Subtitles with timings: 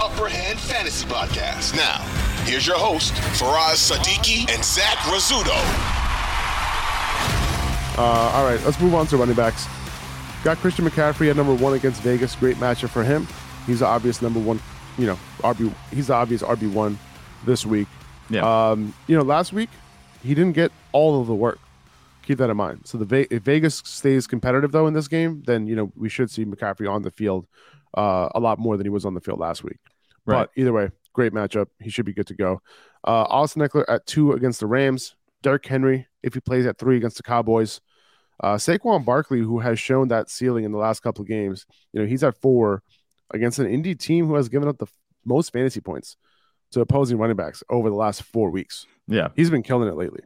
[0.00, 1.76] Upper Hand Fantasy Podcast.
[1.76, 1.98] Now,
[2.44, 5.54] here's your host, Faraz Sadiki and Zach Rizzuto.
[7.98, 9.66] Uh, all right, let's move on to running backs.
[10.42, 12.34] Got Christian McCaffrey at number one against Vegas.
[12.34, 13.28] Great matchup for him.
[13.66, 14.58] He's the obvious number one,
[14.96, 15.70] you know, RB.
[15.92, 16.98] He's the obvious RB one
[17.44, 17.88] this week.
[18.30, 18.70] Yeah.
[18.70, 19.68] Um, you know, last week
[20.22, 21.58] he didn't get all of the work.
[22.22, 22.82] Keep that in mind.
[22.84, 26.30] So the if Vegas stays competitive though in this game, then you know we should
[26.30, 27.46] see McCaffrey on the field
[27.94, 29.78] uh, a lot more than he was on the field last week.
[30.26, 30.42] Right.
[30.42, 31.66] But either way, great matchup.
[31.80, 32.60] He should be good to go.
[33.06, 35.14] Uh, Austin Ekeler at two against the Rams.
[35.42, 37.80] Derrick Henry if he plays at three against the Cowboys.
[38.42, 42.00] Uh, Saquon Barkley, who has shown that ceiling in the last couple of games, you
[42.00, 42.82] know he's at four
[43.32, 44.92] against an indie team who has given up the f-
[45.24, 46.16] most fantasy points
[46.72, 48.86] to opposing running backs over the last four weeks.
[49.06, 49.28] Yeah.
[49.36, 50.22] He's been killing it lately.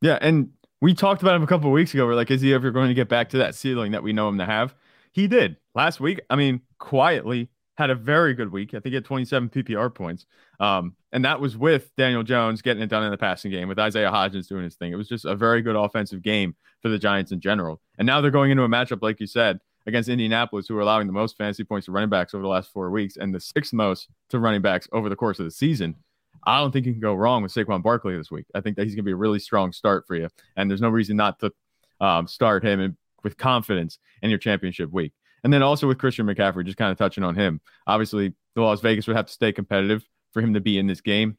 [0.00, 0.18] Yeah.
[0.20, 2.06] And we talked about him a couple of weeks ago.
[2.06, 4.28] We're like, is he ever going to get back to that ceiling that we know
[4.28, 4.74] him to have?
[5.12, 6.20] He did last week.
[6.30, 7.50] I mean, quietly
[7.80, 8.70] had a very good week.
[8.70, 10.26] I think he had 27 PPR points.
[10.60, 13.78] Um, and that was with Daniel Jones getting it done in the passing game, with
[13.78, 14.92] Isaiah Hodgins doing his thing.
[14.92, 17.80] It was just a very good offensive game for the Giants in general.
[17.98, 21.06] And now they're going into a matchup, like you said, against Indianapolis, who are allowing
[21.06, 23.72] the most fantasy points to running backs over the last four weeks and the sixth
[23.72, 25.96] most to running backs over the course of the season.
[26.44, 28.44] I don't think you can go wrong with Saquon Barkley this week.
[28.54, 30.28] I think that he's going to be a really strong start for you.
[30.56, 31.52] And there's no reason not to
[32.00, 35.12] um, start him in, with confidence in your championship week.
[35.42, 37.60] And then also with Christian McCaffrey, just kind of touching on him.
[37.86, 41.00] Obviously, the Las Vegas would have to stay competitive for him to be in this
[41.00, 41.38] game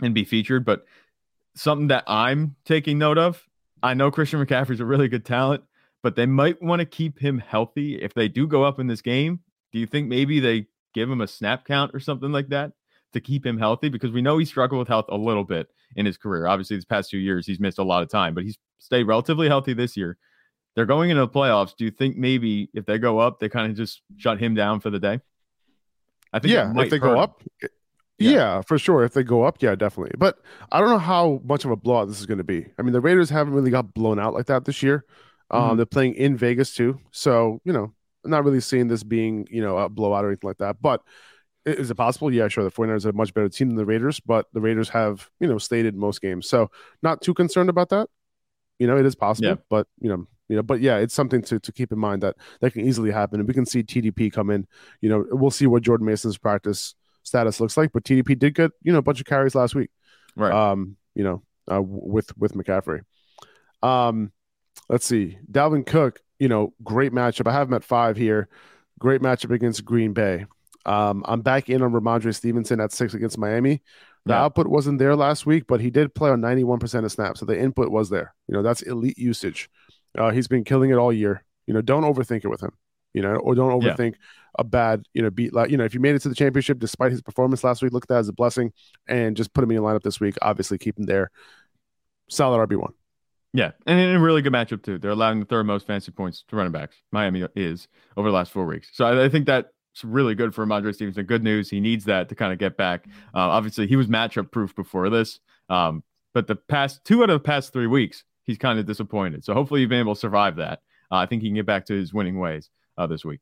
[0.00, 0.64] and be featured.
[0.64, 0.84] But
[1.54, 3.46] something that I'm taking note of,
[3.82, 5.64] I know Christian McCaffrey's a really good talent,
[6.02, 8.00] but they might want to keep him healthy.
[8.00, 9.40] If they do go up in this game,
[9.72, 12.72] do you think maybe they give him a snap count or something like that
[13.12, 13.88] to keep him healthy?
[13.88, 16.46] Because we know he struggled with health a little bit in his career.
[16.46, 19.48] Obviously, these past two years, he's missed a lot of time, but he's stayed relatively
[19.48, 20.16] healthy this year.
[20.74, 21.76] They're going into the playoffs.
[21.76, 24.80] Do you think maybe if they go up, they kind of just shut him down
[24.80, 25.20] for the day?
[26.32, 27.18] I think yeah, if they go him.
[27.18, 27.68] up, Yeah.
[28.18, 28.60] yeah.
[28.62, 29.04] for sure.
[29.04, 30.14] If they go up, yeah, definitely.
[30.16, 30.38] But
[30.70, 32.66] I don't know how much of a blowout this is going to be.
[32.78, 35.04] I mean, the Raiders haven't really got blown out like that this year.
[35.50, 35.76] Um, Mhm.
[35.76, 37.92] They're playing in Vegas too, so you know,
[38.24, 40.76] I'm not really seeing this being you know a blowout or anything like that.
[40.80, 41.02] But
[41.66, 42.32] is it possible?
[42.32, 42.64] Yeah, sure.
[42.64, 45.46] The 49ers are a much better team than the Raiders, but the Raiders have you
[45.48, 46.70] know stated most games, so
[47.02, 48.08] not too concerned about that.
[48.78, 49.54] You know, it is possible, Yeah.
[49.68, 52.36] but you know, you know, but yeah, it's something to to keep in mind that
[52.60, 54.66] that can easily happen, and we can see TDP come in.
[55.00, 58.70] You know, we'll see what Jordan Mason's practice status looks like, but TDP did get
[58.82, 59.88] you know a bunch of carries last week.
[60.36, 60.52] Right.
[60.52, 61.42] Um, you know,
[61.72, 63.00] uh, with with McCaffrey.
[63.82, 64.30] Um,
[64.90, 66.20] let's see, Dalvin Cook.
[66.38, 67.46] You know, great matchup.
[67.48, 68.48] I have him at five here.
[68.98, 70.44] Great matchup against Green Bay.
[70.84, 73.80] Um, I'm back in on Rhamondre Stevenson at six against Miami.
[74.26, 74.42] The Yeah.
[74.44, 77.58] output wasn't there last week, but he did play on 91% of snaps, so the
[77.58, 78.34] input was there.
[78.46, 79.68] You know, that's elite usage.
[80.16, 81.44] Uh, he's been killing it all year.
[81.66, 82.72] You know, don't overthink it with him.
[83.14, 83.92] You know, or don't Yeah.
[83.94, 84.14] overthink
[84.58, 85.52] a bad, you know, beat.
[85.52, 87.92] Like, you know, if you made it to the championship despite his performance last week,
[87.92, 88.72] look at that as a blessing,
[89.06, 90.36] and just put him in your lineup this week.
[90.42, 91.30] Obviously, keep him there.
[92.28, 92.92] Solid RB one.
[93.54, 94.96] Yeah, and in a really good matchup too.
[94.98, 96.96] They're allowing the third most fancy points to running backs.
[97.10, 97.86] Miami is
[98.16, 99.68] over the last four weeks, so I, I think that's
[100.02, 101.26] really good for Rhamondre Stevenson.
[101.26, 101.68] Good news.
[101.68, 103.06] He needs that to kind of get back.
[103.34, 106.02] Uh, obviously, he was matchup proof before this, um,
[106.32, 109.44] but the past two out of the past three weeks, he's kind of disappointed.
[109.44, 110.80] So hopefully, you've been able to survive that.
[111.10, 113.40] Uh, I think he can get back to his winning ways uh, this week.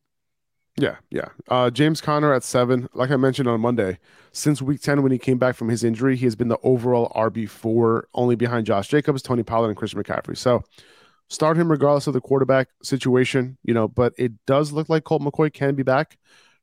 [0.77, 1.29] Yeah, yeah.
[1.49, 2.89] Uh, James Conner at seven.
[2.95, 3.99] Like I mentioned on Monday,
[4.33, 7.13] since week 10, when he came back from his injury, he has been the overall
[7.15, 10.37] RB4, only behind Josh Jacobs, Tony Pollard, and Christian McCaffrey.
[10.37, 10.63] So
[11.29, 15.23] start him regardless of the quarterback situation, you know, but it does look like Colt
[15.23, 16.17] McCoy can be back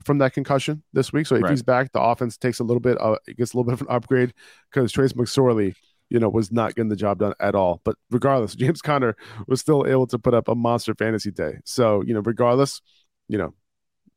[0.03, 1.27] from that concussion this week.
[1.27, 1.51] So if Right.
[1.51, 3.81] he's back, the offense takes a little bit, uh, it gets a little bit of
[3.81, 4.33] an upgrade
[4.71, 5.75] because Trace McSorley,
[6.09, 7.81] you know, was not getting the job done at all.
[7.83, 9.15] But regardless, James Conner
[9.47, 11.59] was still able to put up a monster fantasy day.
[11.65, 12.81] So, you know, regardless,
[13.27, 13.53] you know,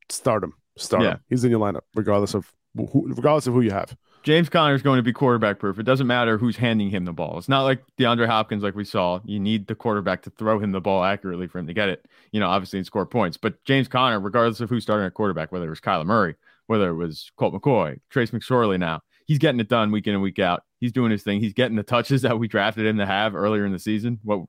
[0.08, 0.54] start him.
[0.76, 1.10] Start Yeah.
[1.12, 1.20] him.
[1.28, 3.96] He's in your lineup, regardless of who, regardless of who you have.
[4.22, 5.78] James Conner is going to be quarterback proof.
[5.78, 7.38] It doesn't matter who's handing him the ball.
[7.38, 9.20] It's not like DeAndre Hopkins, like we saw.
[9.25, 12.04] You need the quarterback to throw him the ball accurately for him to get it,
[12.31, 13.38] you know, obviously and score points.
[13.38, 16.34] But James Conner, regardless of who's starting at quarterback, whether it was Kyler Murray,
[16.66, 20.22] whether it was Colt McCoy, Trace McSorley now, he's getting it done week in and
[20.24, 20.64] week out.
[20.80, 21.38] He's doing his thing.
[21.38, 24.18] He's getting the touches that we drafted him to have earlier in the season.
[24.24, 24.40] What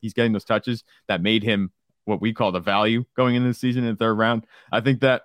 [0.00, 1.72] he's getting those touches that made him
[2.04, 4.46] what we call the value going into the season in the third round.
[4.70, 5.22] I think that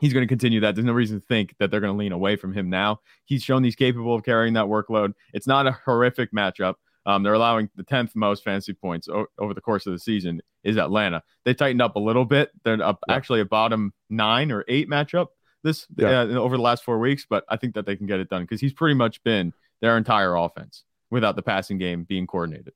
[0.00, 0.74] he's going to continue that.
[0.74, 2.98] There's no reason to think that they're going to lean away from him now.
[3.26, 5.12] He's shown he's capable of carrying that workload.
[5.32, 6.74] It's not a horrific matchup.
[7.06, 10.40] Um, they're allowing the 10th most fantasy points o- over the course of the season
[10.64, 11.22] is Atlanta.
[11.44, 12.50] They tightened up a little bit.
[12.64, 15.28] They're up actually a bottom nine or eight matchup
[15.62, 16.20] this yeah.
[16.20, 18.42] uh, over the last four weeks, but I think that they can get it done
[18.42, 22.72] because he's pretty much been their entire offense without the passing game being coordinated.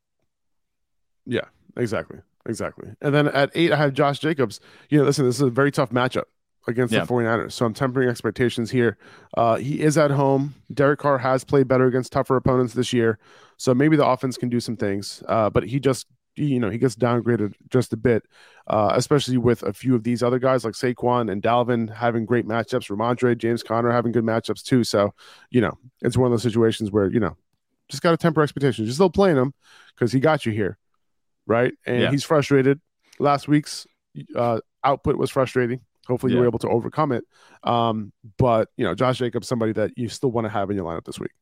[1.25, 1.47] Yeah,
[1.77, 2.19] exactly.
[2.49, 2.91] Exactly.
[3.01, 4.61] And then at eight, I have Josh Jacobs.
[4.89, 6.25] You know, listen, this is a very tough matchup
[6.69, 7.05] against yeah.
[7.05, 7.53] the 49ers.
[7.53, 8.99] So I'm tempering expectations here.
[9.37, 10.55] Uh, he is at home.
[10.73, 13.19] Derek Carr has played better against tougher opponents this year.
[13.57, 15.23] So maybe the offense can do some things.
[15.29, 16.07] Uh, but he just,
[16.37, 18.25] you know, he gets downgraded just a bit,
[18.67, 22.47] uh, especially with a few of these other guys like Saquon and Dalvin having great
[22.47, 24.85] matchups, Rhamondre, James Conner having good matchups too.
[24.85, 25.15] So,
[25.51, 27.37] you know, it's one of those situations where, you know,
[27.89, 28.87] just got to temper expectations.
[28.87, 29.55] You're still playing him
[29.95, 30.79] because he got you here.
[31.47, 31.73] Right.
[31.87, 32.11] And yeah.
[32.11, 32.81] he's frustrated.
[33.19, 33.87] Last week's
[34.35, 35.81] uh, output was frustrating.
[36.07, 36.37] Hopefully, yeah.
[36.37, 37.25] you were able to overcome it.
[37.65, 40.87] Um, but you know, Josh Jacobs, somebody that you still want to have in your
[40.87, 41.33] lineup this week.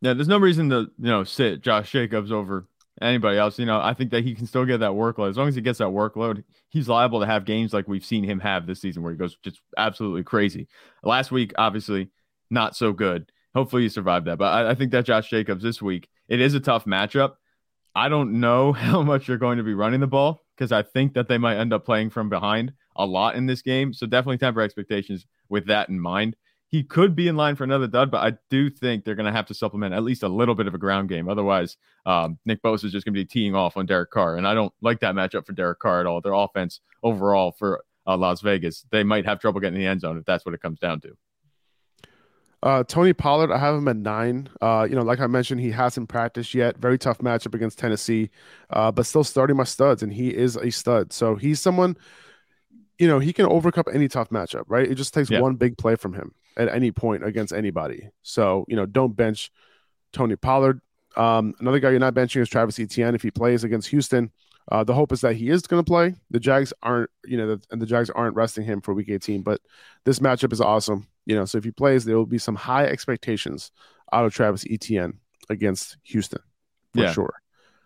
[0.00, 2.66] Yeah, there's no reason to you know sit Josh Jacobs over
[3.00, 3.58] anybody else.
[3.58, 5.60] You know, I think that he can still get that workload as long as he
[5.60, 6.44] gets that workload.
[6.68, 9.36] He's liable to have games like we've seen him have this season, where he goes
[9.42, 10.68] just absolutely crazy.
[11.02, 12.10] Last week, obviously,
[12.50, 13.30] not so good.
[13.54, 14.38] Hopefully, you survived that.
[14.38, 17.34] But I, I think that Josh Jacobs this week, it is a tough matchup.
[17.94, 21.14] I don't know how much you're going to be running the ball because I think
[21.14, 23.92] that they might end up playing from behind a lot in this game.
[23.92, 26.36] So definitely temper expectations with that in mind.
[26.70, 29.32] He could be in line for another dud, but I do think they're going to
[29.32, 31.28] have to supplement at least a little bit of a ground game.
[31.28, 34.46] Otherwise, um, Nick Bosa is just going to be teeing off on Derek Carr, and
[34.46, 36.20] I don't like that matchup for Derek Carr at all.
[36.20, 40.18] Their offense overall for uh, Las Vegas, they might have trouble getting the end zone
[40.18, 41.16] if that's what it comes down to.
[42.62, 44.48] Uh, Tony Pollard, I have him at nine.
[44.60, 46.76] Uh, you know, like I mentioned, he hasn't practiced yet.
[46.76, 48.30] Very tough matchup against Tennessee,
[48.70, 51.12] uh, but still starting my studs, and he is a stud.
[51.12, 51.96] So he's someone,
[52.98, 54.90] you know, he can overcome any tough matchup, right?
[54.90, 55.40] It just takes yeah.
[55.40, 58.08] one big play from him at any point against anybody.
[58.22, 59.50] So you know, don't bench
[60.12, 60.80] Tony Pollard.
[61.16, 64.30] Um, another guy you're not benching is Travis Etienne if he plays against Houston.
[64.70, 66.14] Uh, the hope is that he is going to play.
[66.30, 69.40] The Jags aren't, you know, the, and the Jags aren't resting him for Week 18.
[69.42, 69.62] But
[70.04, 71.06] this matchup is awesome.
[71.24, 73.70] You know, so if he plays, there will be some high expectations
[74.12, 76.42] out of Travis Etienne against Houston
[76.94, 77.12] for yeah.
[77.12, 77.34] sure.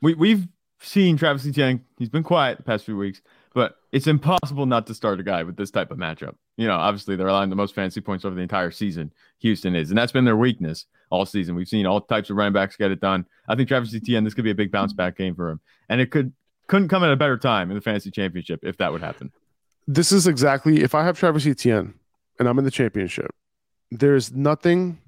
[0.00, 0.48] We we've
[0.80, 1.84] seen Travis Etienne.
[1.98, 3.22] He's been quiet the past few weeks,
[3.54, 6.34] but it's impossible not to start a guy with this type of matchup.
[6.56, 9.12] You know, obviously they're allowing the most fantasy points over the entire season.
[9.40, 11.54] Houston is, and that's been their weakness all season.
[11.54, 13.26] We've seen all types of running backs get it done.
[13.48, 16.00] I think Travis Etienne, this could be a big bounce back game for him, and
[16.00, 16.32] it could
[16.68, 19.30] couldn't come at a better time in the fantasy championship if that would happen.
[19.86, 21.94] This is exactly if I have Travis Etienne
[22.38, 23.34] and I'm in the championship,
[23.90, 24.98] there's nothing,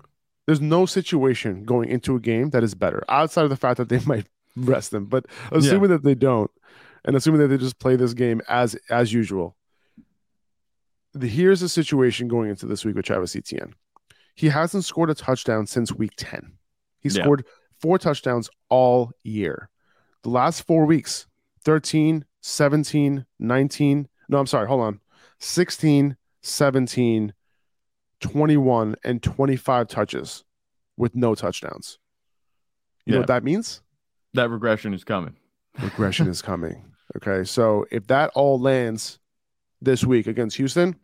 [0.47, 3.89] there's no situation going into a game that is better outside of the fact that
[3.89, 4.27] they might
[4.57, 5.07] rest them.
[5.07, 5.97] But assuming yeah.
[5.97, 6.51] that they don't,
[7.05, 9.57] and assuming that they just play this game as as usual,
[11.13, 13.75] the, here's the situation going into this week with Travis Etienne.
[14.35, 16.53] He hasn't scored a touchdown since week 10.
[16.99, 17.23] He yeah.
[17.23, 17.45] scored
[17.81, 19.69] four touchdowns all year.
[20.23, 21.27] The last four weeks
[21.65, 24.09] 13, 17, 19.
[24.29, 24.67] No, I'm sorry.
[24.67, 25.01] Hold on.
[25.39, 27.35] 16, 17,
[28.21, 30.45] 21, and 25 touches
[30.97, 31.99] with no touchdowns.
[33.05, 33.15] You yeah.
[33.15, 33.83] know what that means?
[34.33, 35.37] That regression is coming.
[35.81, 36.94] Regression is coming.
[37.17, 37.45] Okay.
[37.45, 39.19] So if that all lands
[39.81, 40.97] this week against Houston,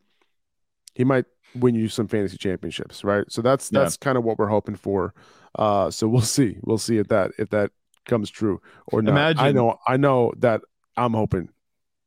[0.95, 3.25] he might win you some fantasy championships, right?
[3.31, 4.05] So that's that's yeah.
[4.05, 5.15] kind of what we're hoping for.
[5.57, 6.59] Uh so we'll see.
[6.63, 7.71] We'll see if that if that
[8.07, 9.11] comes true or not.
[9.11, 10.63] Imagine, I know I know that
[10.97, 11.49] I'm hoping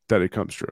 [0.10, 0.70] that it comes true.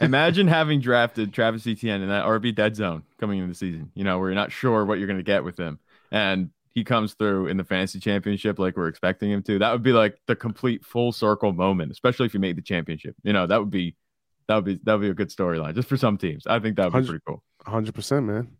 [0.00, 4.04] Imagine having drafted Travis Etienne in that RB dead zone coming into the season, you
[4.04, 5.78] know, where you're not sure what you're going to get with him.
[6.10, 9.58] And he comes through in the fantasy championship like we're expecting him to.
[9.58, 13.14] That would be like the complete full circle moment, especially if you made the championship.
[13.22, 13.96] You know, that would be
[14.48, 16.46] that would be that would be a good storyline just for some teams.
[16.46, 17.42] I think that would be pretty cool.
[17.66, 18.56] 100%, man.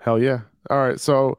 [0.00, 0.40] Hell yeah.
[0.70, 1.38] All right, so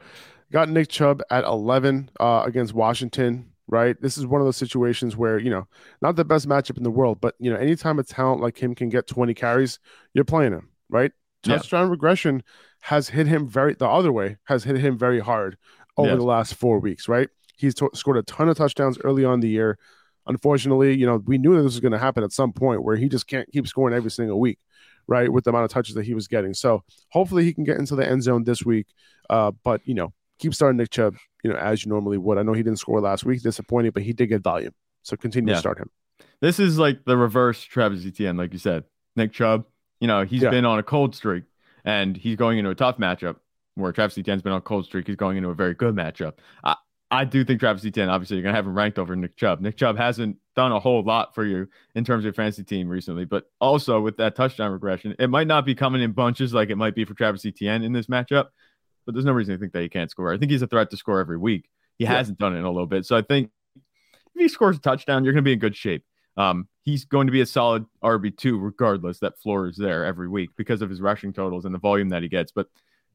[0.52, 4.00] got Nick Chubb at 11 uh, against Washington right?
[4.02, 5.68] This is one of those situations where, you know,
[6.02, 8.76] not the best matchup in the world, but, you know, anytime a talent like him
[8.76, 9.80] can get 20 carries,
[10.14, 11.12] you're playing him, right?
[11.44, 11.92] Touchdown yeah.
[11.92, 12.44] regression
[12.82, 15.58] has hit him very, the other way has hit him very hard
[15.98, 16.18] over yes.
[16.18, 17.30] the last four weeks, right?
[17.58, 19.78] He's t- scored a ton of touchdowns early on the year.
[20.26, 22.96] Unfortunately, you know, we knew that this was going to happen at some point where
[22.96, 24.58] he just can't keep scoring every single week,
[25.08, 25.32] right?
[25.32, 26.54] With the amount of touches that he was getting.
[26.54, 28.88] So hopefully he can get into the end zone this week.
[29.30, 32.38] Uh, but, you know, keep starting Nick Chubb, you know, as you normally would.
[32.38, 34.74] I know he didn't score last week, disappointing, but he did get volume.
[35.04, 35.56] So continue yeah.
[35.56, 35.90] to start him.
[36.40, 38.86] This is like the reverse Travis Etienne, like you said.
[39.16, 39.66] Nick Chubb,
[40.00, 40.50] you know, he's yeah.
[40.50, 41.44] been on a cold streak
[41.86, 43.38] and he's going into a tough matchup
[43.76, 45.08] where Travis Etienne's been on a cold streak.
[45.08, 46.34] He's going into a very good matchup.
[46.64, 46.76] I,
[47.14, 49.62] I do think Travis Etienne, obviously, you're going to have him ranked over Nick Chubb.
[49.62, 52.90] Nick Chubb hasn't done a whole lot for you in terms of your fantasy team
[52.90, 56.70] recently, but also with that touchdown regression, it might not be coming in bunches like
[56.70, 58.48] it might be for Travis Etienne in this matchup,
[59.06, 60.34] but there's no reason to think that he can't score.
[60.34, 61.70] I think he's a threat to score every week.
[62.00, 62.14] He yeah.
[62.14, 63.06] hasn't done it in a little bit.
[63.06, 66.04] So I think if he scores a touchdown, you're going to be in good shape.
[66.36, 69.20] Um, he's going to be a solid RB2 regardless.
[69.20, 72.24] That floor is there every week because of his rushing totals and the volume that
[72.24, 72.52] he gets.
[72.52, 72.70] But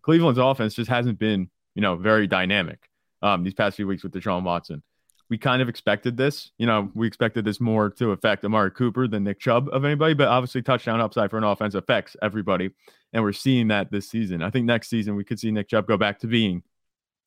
[0.09, 2.89] Cleveland's offense just hasn't been, you know, very dynamic
[3.21, 4.83] um, these past few weeks with Deshaun Watson.
[5.29, 6.51] We kind of expected this.
[6.57, 10.15] You know, we expected this more to affect Amari Cooper than Nick Chubb of anybody,
[10.15, 12.71] but obviously touchdown upside for an offense affects everybody.
[13.13, 14.43] And we're seeing that this season.
[14.43, 16.63] I think next season we could see Nick Chubb go back to being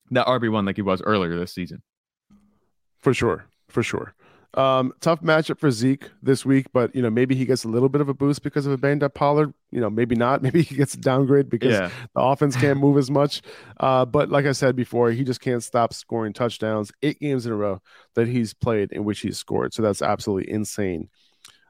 [0.09, 1.83] that RB1 like he was earlier this season.
[2.97, 3.45] For sure.
[3.67, 4.15] For sure.
[4.53, 7.87] Um, tough matchup for Zeke this week, but you know maybe he gets a little
[7.87, 9.53] bit of a boost because of a banged up Pollard.
[9.71, 10.41] You know maybe not.
[10.51, 11.89] Maybe he gets a downgrade because yeah.
[12.13, 13.41] the offense can't move as much.
[13.79, 16.91] Uh, but like I said before, he just can't stop scoring touchdowns.
[17.01, 17.81] Eight games in a row
[18.15, 21.09] that he's played in which he's scored, so that's absolutely insane.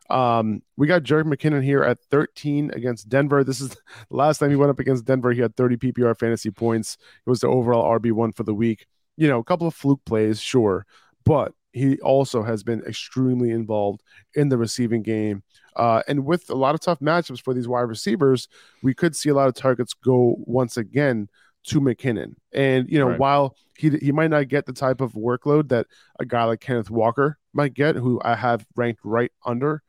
[0.10, 3.44] Um, we got Jerick McKinnon here at 13 against Denver.
[3.44, 3.78] This is the
[4.10, 5.32] last time he went up against Denver.
[5.32, 6.98] He had 30 PPR fantasy points.
[7.26, 8.88] It was the overall RB one for the week.
[9.18, 10.86] You know, a couple of fluke plays, sure,
[11.24, 14.02] but he also has been extremely involved
[14.36, 15.44] in the receiving game.
[15.76, 18.48] Uh, and with a lot of tough matchups for these wide receivers,
[18.84, 21.30] we could see a lot of targets go once again
[21.64, 22.34] to McKinnon.
[22.54, 23.20] And you know, right.
[23.20, 25.88] while he he might not get the type of workload that
[26.20, 29.82] a guy like Kenneth Walker might get, who I have ranked right under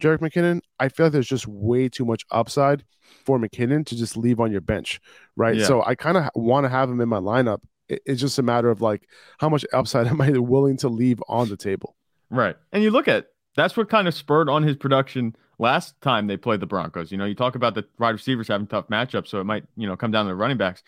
[0.00, 2.84] Jerick McKinnon, I feel like there's just way too much upside
[3.24, 5.00] for McKinnon to just leave on your bench,
[5.36, 5.56] right?
[5.56, 5.66] Yeah.
[5.66, 8.70] So I kind of want to have him in my lineup it's just a matter
[8.70, 11.96] of like how much upside am I willing to leave on the table.
[12.30, 12.56] Right.
[12.72, 16.36] And you look at that's what kind of spurred on his production last time they
[16.36, 17.10] played the Broncos.
[17.10, 19.86] You know, you talk about the wide receivers having tough matchups, so it might, you
[19.86, 20.82] know, come down to the running backs.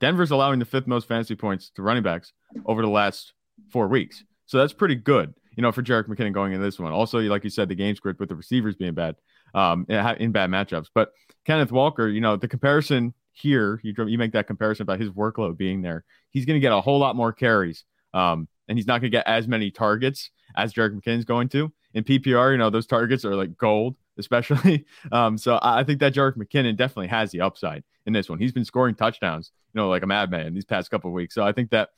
[0.00, 2.32] Denver's allowing the fifth most fantasy points to running backs
[2.66, 3.32] over the last
[3.70, 4.24] four weeks.
[4.46, 6.92] So that's pretty good, you know, for Jerick McKinnon going in this one.
[6.92, 9.16] Also, like you said, the game script with the receivers being bad
[9.54, 10.86] um, in bad matchups.
[10.94, 11.12] But
[11.44, 15.56] Kenneth Walker, you know, the comparison here, you you make that comparison about his workload
[15.56, 16.04] being there.
[16.30, 19.16] He's going to get a whole lot more carries, um, and he's not going to
[19.16, 21.72] get as many targets as Jerick McKinnon's going to.
[21.94, 24.86] In PPR, you know those targets are like gold, especially.
[25.12, 28.38] Um, so I think that Jerick McKinnon definitely has the upside in this one.
[28.38, 31.34] He's been scoring touchdowns, you know, like a madman these past couple weeks.
[31.34, 31.90] So I think that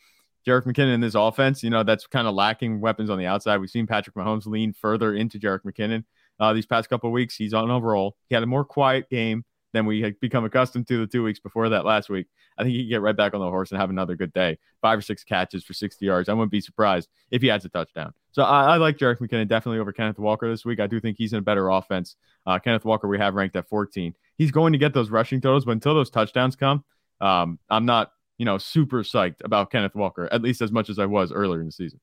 [0.47, 3.59] Jerick McKinnon in this offense, you know, that's kind of lacking weapons on the outside.
[3.59, 6.05] We've seen Patrick Mahomes lean further into Jerick McKinnon
[6.39, 7.37] uh, these past couple weeks.
[7.37, 8.17] He's on roll.
[8.29, 11.39] He had a more quiet game than we had become accustomed to the two weeks
[11.39, 12.27] before that last week.
[12.59, 14.59] I think he can get right back on the horse and have another good day.
[14.81, 16.29] Five or six catches for 60 yards.
[16.29, 18.13] I wouldn't be surprised if he adds a touchdown.
[18.33, 20.81] So I, I like Jerick McKinnon definitely over Kenneth Walker this week.
[20.81, 22.17] I do think he's in a better offense.
[22.47, 24.15] Uh, Kenneth Walker, we have ranked at 14.
[24.37, 26.85] He's going to get those rushing totals, but until those touchdowns come,
[27.21, 30.99] um, I'm not, you know, super psyched about Kenneth Walker, at least as much as
[30.99, 32.01] I was earlier in the season.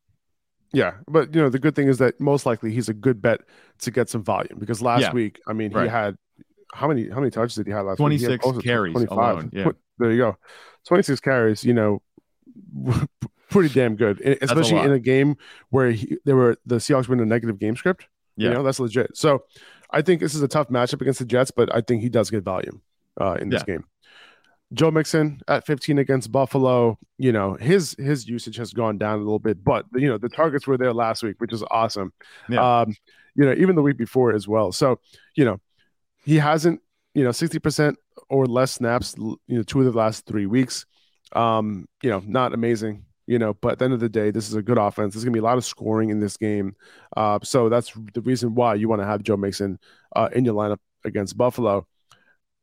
[0.73, 3.41] Yeah, but you know the good thing is that most likely he's a good bet
[3.79, 5.13] to get some volume because last yeah.
[5.13, 5.83] week, I mean, right.
[5.83, 6.17] he had
[6.73, 8.63] how many how many touches did he have last 26 week?
[8.63, 9.17] carries 25.
[9.17, 9.71] Alone, yeah.
[9.97, 10.37] There you go.
[10.87, 12.01] 26 carries, you know,
[13.49, 15.37] pretty damn good, especially a in a game
[15.69, 18.07] where he, they were the Seahawks were in a negative game script.
[18.35, 18.49] Yeah.
[18.49, 19.17] You know, that's legit.
[19.17, 19.43] So
[19.91, 22.29] I think this is a tough matchup against the Jets, but I think he does
[22.29, 22.81] get volume
[23.19, 23.75] uh, in this yeah.
[23.75, 23.85] game.
[24.73, 29.23] Joe Mixon at 15 against Buffalo, you know, his his usage has gone down a
[29.23, 32.11] little bit, but you know, the targets were there last week, which is awesome.
[32.49, 32.81] Yeah.
[32.81, 32.95] Um,
[33.35, 34.71] you know, even the week before as well.
[34.71, 34.99] So,
[35.35, 35.59] you know,
[36.27, 36.81] he hasn't,
[37.13, 37.95] you know, 60%
[38.29, 40.85] or less snaps, you know, two of the last three weeks.
[41.31, 44.49] Um, you know, not amazing, you know, but at the end of the day, this
[44.49, 45.13] is a good offense.
[45.13, 46.75] There's gonna be a lot of scoring in this game.
[47.15, 49.79] Uh, so that's the reason why you want to have Joe Mixon
[50.17, 51.87] uh, in your lineup against Buffalo.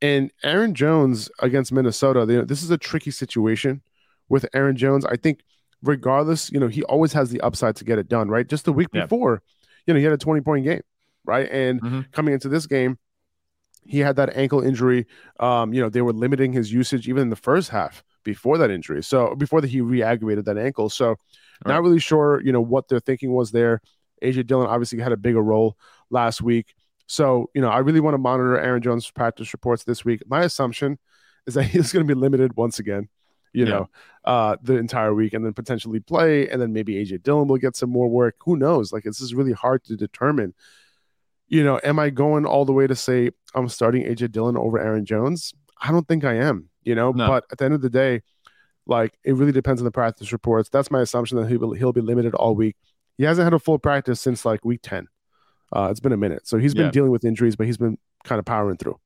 [0.02, 3.80] And Aaron Jones against Minnesota, you know, this is a tricky situation
[4.28, 5.06] with Aaron Jones.
[5.06, 5.40] I think
[5.82, 8.46] regardless, you know, he always has the upside to get it done, right?
[8.46, 9.02] Just the week yeah.
[9.02, 9.42] before,
[9.86, 10.82] you know, he had a 20 point game,
[11.24, 11.48] right?
[11.50, 12.00] And mm-hmm.
[12.12, 12.98] coming into this game,
[13.86, 15.06] he had that ankle injury.
[15.40, 18.70] Um, you know, they were limiting his usage even in the first half before that
[18.70, 19.02] injury.
[19.02, 20.88] So before that, he re-aggravated that ankle.
[20.88, 21.18] So right.
[21.66, 23.80] not really sure, you know, what their thinking was there.
[24.22, 25.76] AJ Dillon obviously had a bigger role
[26.10, 26.74] last week.
[27.06, 30.22] So, you know, I really want to monitor Aaron Jones' practice reports this week.
[30.26, 30.98] My assumption
[31.46, 33.08] is that he's going to be limited once again,
[33.52, 33.70] you yeah.
[33.70, 33.90] know,
[34.24, 36.48] uh, the entire week and then potentially play.
[36.48, 38.36] And then maybe AJ Dillon will get some more work.
[38.44, 38.92] Who knows?
[38.92, 40.54] Like, this is really hard to determine
[41.54, 44.76] you know, am I going all the way to say I'm starting AJ Dillon over
[44.80, 45.54] Aaron Jones?
[45.80, 47.28] I don't think I am, you know, no.
[47.28, 48.22] but at the end of the day,
[48.86, 50.68] like it really depends on the practice reports.
[50.68, 52.74] That's my assumption that he'll, he'll be limited all week.
[53.18, 55.06] He hasn't had a full practice since like week 10.
[55.72, 56.48] Uh, it's been a minute.
[56.48, 56.90] So he's been yeah.
[56.90, 58.98] dealing with injuries, but he's been kind of powering through.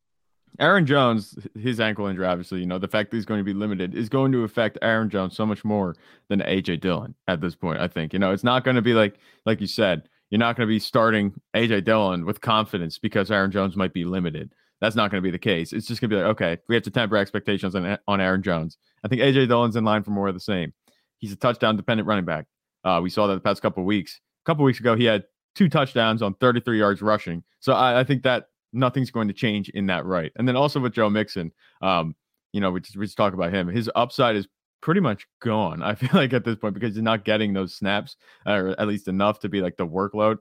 [0.59, 3.53] Aaron Jones, his ankle injury, obviously, you know, the fact that he's going to be
[3.53, 5.97] limited is going to affect Aaron Jones so much more
[6.29, 7.79] than AJ Dillon at this point.
[7.79, 10.57] I think, you know, it's not going to be like, like you said, you're not
[10.57, 14.53] going to be starting AJ Dillon with confidence because Aaron Jones might be limited.
[14.81, 15.73] That's not going to be the case.
[15.73, 18.43] It's just going to be like, okay, we have to temper expectations on, on Aaron
[18.43, 18.79] Jones.
[19.05, 20.73] I think AJ Dillon's in line for more of the same.
[21.19, 22.47] He's a touchdown dependent running back.
[22.85, 24.21] Uh, we saw that the past couple weeks.
[24.45, 27.43] A couple weeks ago, he had two touchdowns on 33 yards rushing.
[27.59, 30.31] So I, I think that nothing's going to change in that right.
[30.37, 32.15] And then also with Joe Mixon, um,
[32.53, 33.67] you know, we just, we just talk about him.
[33.67, 34.47] His upside is
[34.81, 35.83] pretty much gone.
[35.83, 38.17] I feel like at this point because he's not getting those snaps,
[38.47, 40.39] or at least enough to be like the workload,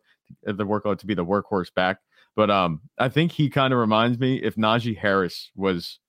[0.47, 1.97] uh, the workload to be the workhorse back.
[2.35, 5.99] But um, I think he kind of reminds me if Najee Harris was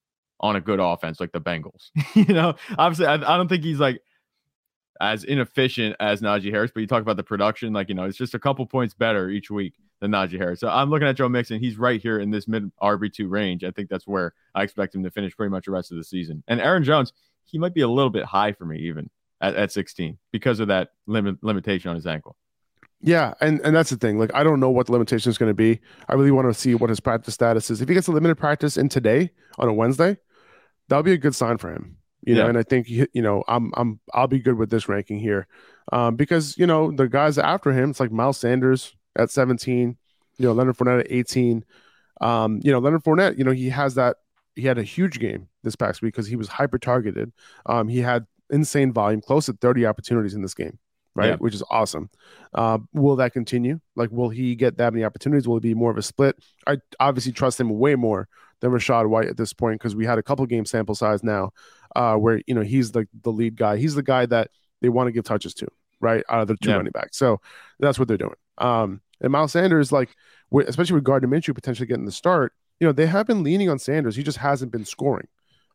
[0.41, 1.91] on a good offense like the Bengals.
[2.15, 4.03] you know, obviously, I, I don't think he's like
[5.01, 8.19] as inefficient as Najee Harris, but you talk about the production, like you know, it's
[8.19, 10.61] just a couple points better each week than Najee Harris.
[10.61, 11.61] So I'm looking at Joe Mixon.
[11.61, 13.65] He's right here in this mid RB2 range.
[13.65, 16.05] I think that's where I expect him to finish pretty much the rest of the
[16.05, 16.43] season.
[16.49, 17.13] And Aaron Jones,
[17.51, 20.69] he might be a little bit high for me even at, at 16 because of
[20.69, 22.37] that limit limitation on his ankle.
[23.01, 24.19] Yeah, and and that's the thing.
[24.19, 25.81] Like, I don't know what the limitation is going to be.
[26.09, 27.81] I really want to see what his practice status is.
[27.81, 30.17] If he gets a limited practice in today on a Wednesday,
[30.89, 31.99] that'll be a good sign for him.
[32.23, 32.43] You yeah.
[32.43, 35.47] know, and I think you know, I'm I'm I'll be good with this ranking here,
[35.93, 39.97] um, because you know the guys after him, it's like Miles Sanders, at 17,
[40.39, 41.65] you know, Leonard Fournette at 18.
[42.21, 44.17] Um, you know, Leonard Fournette, you know, he has that,
[44.55, 47.33] he had a huge game this past week because he was hyper targeted.
[47.67, 50.79] Um, he had insane volume, close to 30 opportunities in this game,
[51.15, 51.31] right?
[51.31, 51.37] Yeah.
[51.37, 52.11] Which is awesome.
[52.55, 53.81] Uh, will that continue?
[53.95, 55.47] Like, will he get that many opportunities?
[55.47, 56.37] Will it be more of a split?
[56.67, 58.29] I obviously trust him way more
[58.61, 61.51] than Rachaad White at this point because we had a couple game sample size now
[61.95, 63.77] uh, where, you know, he's the, the lead guy.
[63.77, 65.69] He's the guy that they want to give touches to,
[66.01, 66.25] right?
[66.29, 66.77] Out of the two yeah.
[66.77, 67.17] running backs.
[67.17, 67.41] So
[67.79, 68.35] that's what they're doing.
[68.59, 70.11] Um, and Miles Sanders, like,
[70.67, 73.79] especially with Gardner Minshew potentially getting the start, you know, they have been leaning on
[73.79, 74.17] Sanders.
[74.17, 75.27] He just hasn't been scoring.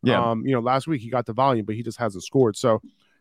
[0.06, 0.30] Yeah.
[0.30, 2.56] Um, you know, last week he got the volume, but he just hasn't scored.
[2.56, 2.80] So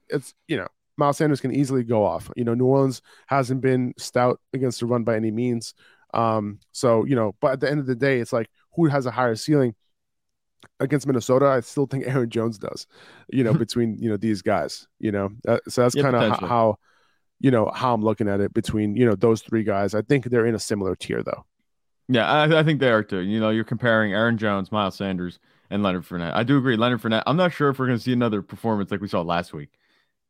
[0.09, 2.29] it's, you know, Miles Sanders can easily go off.
[2.35, 5.73] You know, New Orleans hasn't been stout against the run by any means.
[6.13, 9.05] Um, so, you know, but at the end of the day, it's like who has
[9.05, 9.75] a higher ceiling
[10.79, 11.47] against Minnesota?
[11.47, 12.87] I still think Aaron Jones does,
[13.29, 16.39] you know, between, you know, these guys, you know, uh, so that's yeah, kind of
[16.39, 16.77] how,
[17.43, 19.93] you know how I'm looking at it between you know those three guys.
[19.93, 21.45] I think they're in a similar tier though.
[22.07, 23.19] Yeah, I, I think they are too.
[23.19, 25.39] You know, you're comparing Aaron Jones, Miles Sanders,
[25.73, 26.35] and Leonard Fournette.
[26.35, 27.23] I do agree, Leonard Fournette.
[27.25, 29.71] I'm not sure if we're going to see another performance like we saw last week.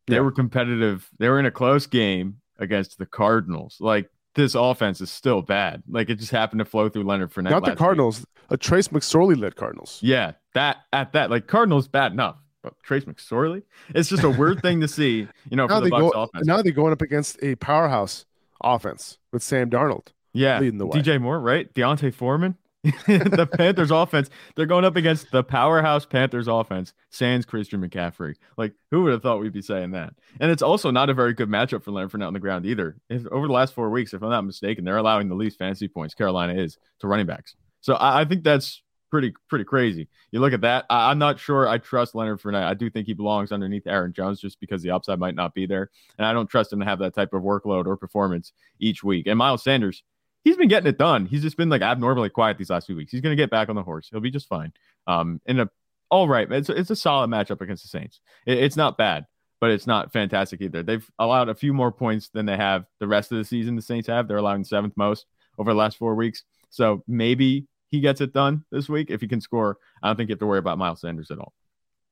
[0.07, 0.21] They yeah.
[0.21, 1.09] were competitive.
[1.19, 3.77] They were in a close game against the Cardinals.
[3.81, 5.83] Like this offense is still bad.
[5.89, 7.51] Like it just happened to flow through Leonard Fournette.
[7.51, 8.27] Not the Cardinals, week.
[8.51, 9.99] a Trace McSorley led Cardinals.
[10.01, 12.37] Yeah, that at that like Cardinals bad enough.
[12.61, 13.63] But Trace McSorley.
[13.93, 16.47] It's just a weird thing to see, you know, now for the Bucs go, offense.
[16.47, 18.25] Now they're going up against a powerhouse
[18.63, 20.07] offense with Sam Darnold.
[20.31, 21.01] Yeah, leading the way.
[21.01, 21.71] DJ Moore, right?
[21.73, 22.55] D'Onta Foreman.
[23.07, 28.35] the Panthers offense, they're going up against the powerhouse Panthers offense, sans Christian McCaffrey.
[28.57, 30.13] Like, who would have thought we'd be saying that?
[30.41, 32.97] And it's also not a very good matchup for Leonard Fournette on the ground either.
[33.09, 35.87] If, over the last four weeks, if I'm not mistaken, they're allowing the least fantasy
[35.87, 37.55] points, Carolina is, to running backs.
[37.79, 38.81] So I, I think that's
[39.13, 40.09] pretty pretty crazy.
[40.31, 40.85] You look at that.
[40.89, 42.63] I, am not sure I trust Leonard Fournette.
[42.63, 45.67] I do think he belongs underneath Aaron Jones just because the upside might not be
[45.67, 49.03] there, and I don't trust him to have that type of workload or performance each
[49.03, 49.27] week.
[49.27, 50.03] And Miles Sanders,
[50.43, 51.25] he's been getting it done.
[51.25, 53.11] He's just been like abnormally quiet these last few weeks.
[53.11, 54.09] He's going to get back on the horse.
[54.09, 54.73] He'll be just fine.
[55.07, 55.69] Um, in a
[56.09, 58.19] all right, it's it's a solid matchup against the Saints.
[58.45, 59.25] It, it's not bad,
[59.59, 60.83] but it's not fantastic either.
[60.83, 63.75] They've allowed a few more points than they have the rest of the season.
[63.75, 64.27] The Saints have.
[64.27, 65.25] They're allowing seventh most
[65.57, 66.43] over the last four weeks.
[66.69, 70.29] So maybe he gets it done this week, if he can score, I don't think
[70.29, 71.53] you have to worry about Miles Sanders at all.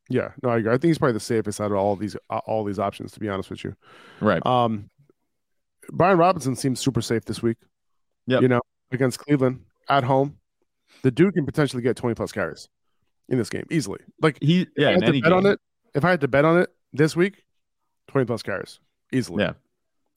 [0.10, 0.70] Yeah, no, I agree.
[0.70, 3.20] I think he's probably the safest out of all these uh, all these options, to
[3.20, 3.76] be honest with you.
[4.20, 4.46] Right.
[4.46, 4.92] Um,
[5.92, 7.58] Brian Robinson seems super safe this week.
[8.32, 8.40] Yeah.
[8.40, 10.38] You know, against Cleveland at home,
[11.04, 12.70] the dude can potentially get twenty plus carries
[13.30, 14.00] in this game easily.
[14.22, 15.34] Like he, yeah, I had to bet game.
[15.34, 15.60] on it.
[15.94, 17.44] If I had to bet on it this week,
[18.08, 18.80] twenty plus carries
[19.12, 19.44] easily.
[19.44, 19.54] Yeah.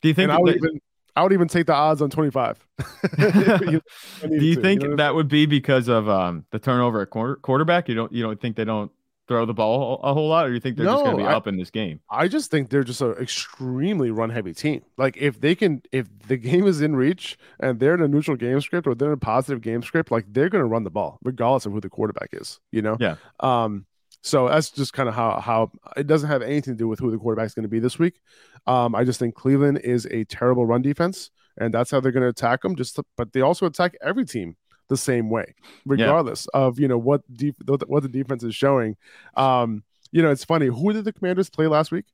[0.03, 0.31] Do you think?
[0.31, 0.81] I would even
[1.17, 2.67] I would even take the odds on 25.
[3.19, 3.81] Do
[4.23, 4.97] you to, think you know?
[4.97, 7.89] that would be because of um, the turnover at quarter, quarterback?
[7.89, 8.91] You don't you don't think they don't
[9.27, 11.29] throw the ball a whole lot, or you think they're no, just going to be
[11.29, 12.01] I, up in this game?
[12.11, 14.83] I just think they're just an extremely run heavy team.
[14.97, 18.37] Like if they can, if the game is in reach and they're in a neutral
[18.37, 20.91] game script or they're in a positive game script, like they're going to run the
[20.91, 22.61] ball regardless of who the quarterback is.
[22.73, 22.97] You know?
[23.01, 23.17] Yeah.
[23.41, 23.87] Um.
[24.23, 27.11] So that's just kind of how how it doesn't have anything to do with who
[27.11, 28.21] the quarterback is going to be this week.
[28.67, 32.23] Um, I just think Cleveland is a terrible run defense, and that's how they're going
[32.23, 32.75] to attack them.
[32.75, 34.57] Just to, but they also attack every team
[34.89, 35.55] the same way,
[35.87, 36.61] regardless yeah.
[36.61, 38.97] of you know what def- what the defense is showing.
[39.37, 40.67] Um, you know, it's funny.
[40.67, 42.07] Who did the Commanders play last week?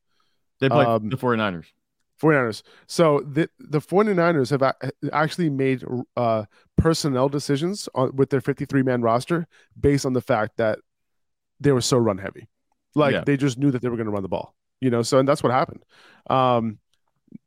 [0.60, 1.66] They played um, the 49ers.
[2.20, 2.62] 49ers.
[2.86, 4.74] So the the 49ers have
[5.12, 5.82] actually made
[6.16, 6.44] uh,
[6.76, 9.46] personnel decisions on, with their 53 man roster
[9.78, 10.78] based on the fact that
[11.60, 12.48] they were so run heavy.
[12.94, 13.24] Like Yeah.
[13.24, 15.02] they just knew that they were going to run the ball, you know.
[15.02, 15.84] So and that's what happened.
[16.28, 16.78] Um,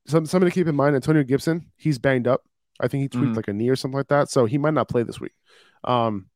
[0.08, 2.44] some something to keep in mind: Antonio Gibson, he's banged up.
[2.84, 3.36] I think he tweaked Mhm.
[3.38, 5.34] like a knee or something like that, so he might not play this week.
[5.84, 6.28] Um,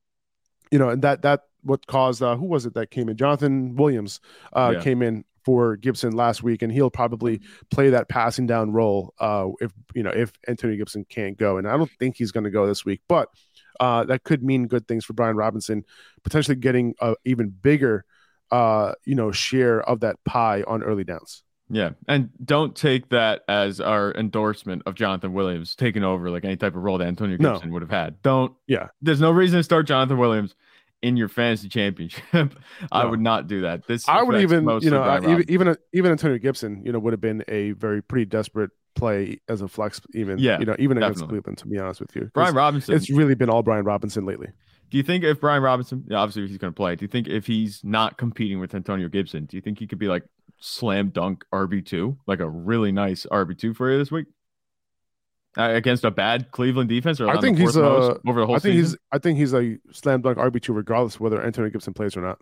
[0.72, 3.18] you know, and that that what caused uh, who was it that came in?
[3.18, 4.20] Jonathan Williams
[4.54, 4.82] uh, Yeah.
[4.82, 9.48] came in for Gibson last week, and he'll probably play that passing down role uh,
[9.62, 12.50] if you know if Antonio Gibson can't go, and I don't think he's going to
[12.50, 13.30] go this week, but
[13.80, 15.84] uh, that could mean good things for Brian Robinson,
[16.24, 18.06] potentially getting a even bigger
[18.52, 21.44] uh, you know share of that pie on early downs.
[21.70, 26.56] Yeah, and don't take that as our endorsement of Jonathan Williams taking over like any
[26.56, 27.54] type of role that Antonio No.
[27.54, 28.22] Gibson would have had.
[28.22, 28.54] Don't.
[28.68, 28.88] Yeah.
[29.02, 30.56] There's no reason to start Jonathan Williams
[31.02, 32.24] in your fantasy championship.
[32.92, 33.10] I No.
[33.10, 33.86] would not do that.
[33.86, 37.14] This I would even, you know, uh, even even even Antonio Gibson, you know, would
[37.14, 40.98] have been a very pretty desperate play as a flex, even, Yeah, you know, even
[40.98, 41.28] against.
[41.28, 41.58] Cleveland.
[41.60, 42.32] To be honest with you.
[42.34, 42.96] Brian Robinson.
[42.96, 44.48] it's really been all Brian Robinson lately.
[44.90, 47.46] Do you think if Brian Robinson, obviously he's going to play, do you think if
[47.46, 50.24] he's not competing with Antonio Gibson, do you think he could be like
[50.60, 54.26] slam dunk RB2, like a really nice RB2 for you this week?
[55.58, 58.60] Uh, against a bad Cleveland defense, or I think he's a- over the whole I
[58.60, 58.78] think season?
[58.92, 62.16] he's, I think he's a slam dunk RB two regardless of whether Antonio Gibson plays
[62.16, 62.40] or not.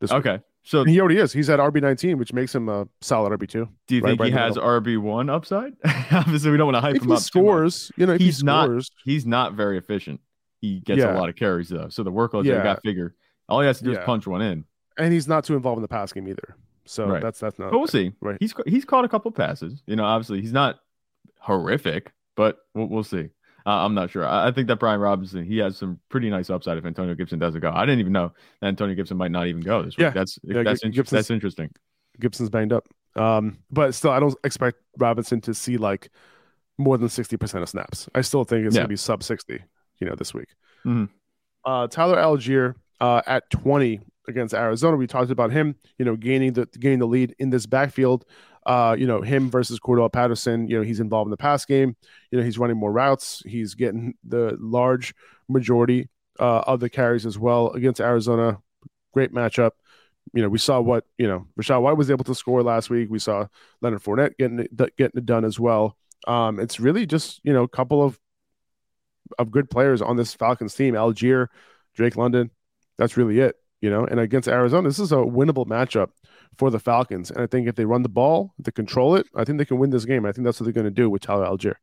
[0.00, 0.26] This week.
[0.26, 0.42] okay.
[0.64, 1.32] So And he already is.
[1.32, 3.68] He's at RB nineteen, which makes him a solid RB two.
[3.86, 4.56] do you right- think right he has.
[4.58, 5.72] RB1 upside?
[6.12, 7.20] obviously, we don't want to hype If him he up.
[7.22, 8.70] scores, you know, He's he not-
[9.02, 10.20] He's not very efficient.
[10.60, 11.14] He gets Yeah.
[11.14, 12.54] a lot of carries though, so the workload yeah.
[12.56, 12.62] Yeah.
[12.64, 13.14] got figure.
[13.48, 14.66] All he has to do is punch one in.
[14.98, 16.54] and he's not too involved in the pass game either.
[16.88, 17.22] So Right.
[17.22, 17.70] that's that's not.
[17.70, 18.12] But we'll see.
[18.20, 18.36] Right.
[18.40, 19.82] He's he's caught a couple passes.
[19.86, 20.80] You know, obviously he's not
[21.40, 23.28] horrific, but we'll, we'll see.
[23.66, 24.26] Uh, I'm not sure.
[24.26, 27.38] I, I think that Brian Robinson he has some pretty nice upside if Antonio Gibson
[27.38, 27.70] doesn't go.
[27.70, 30.04] I didn't even know that Antonio Gibson might not even go this week.
[30.04, 30.10] Yeah.
[30.10, 31.70] That's Yeah, that's Gibson's- that's interesting.
[32.20, 32.88] Gibson's banged up.
[33.16, 36.10] Um, but still, I don't expect Robinson to see like
[36.78, 38.08] more than sixty percent of snaps.
[38.14, 38.80] I still think it's Yeah.
[38.82, 39.62] gonna be sub sixty.
[40.00, 40.48] You know, this week.
[40.86, 41.08] Mhm.
[41.64, 44.96] Uh, Tyler Allgeier uh, at twenty against Arizona.
[44.96, 45.74] We talked about him.
[45.98, 48.24] You know, gaining the gaining the lead in this backfield.
[48.66, 50.68] Uh, you know, him versus Cordarrelle Patterson.
[50.68, 51.96] You know, he's involved in the pass game.
[52.30, 53.42] You know, he's running more routes.
[53.46, 55.14] He's getting the large
[55.48, 58.58] majority uh, of the carries as well against Arizona.
[59.14, 59.72] Great matchup.
[60.34, 63.08] You know, we saw what you know Rachaad White was able to score last week.
[63.10, 63.46] We saw
[63.80, 65.96] Leonard Fournette getting it, getting it done as well.
[66.26, 68.18] Um, it's really just you know a couple of
[69.38, 70.94] of good players on this Falcons team.
[70.94, 71.48] Allgeier,
[71.94, 72.50] Drake London.
[72.98, 73.56] That's really it.
[73.80, 76.08] You know, and against Arizona, this is a winnable matchup
[76.56, 77.30] for the Falcons.
[77.30, 79.78] And I think if they run the ball, they control it, I think they can
[79.78, 80.26] win this game.
[80.26, 81.76] I think that's what they're going to do with Tyler Allgeier.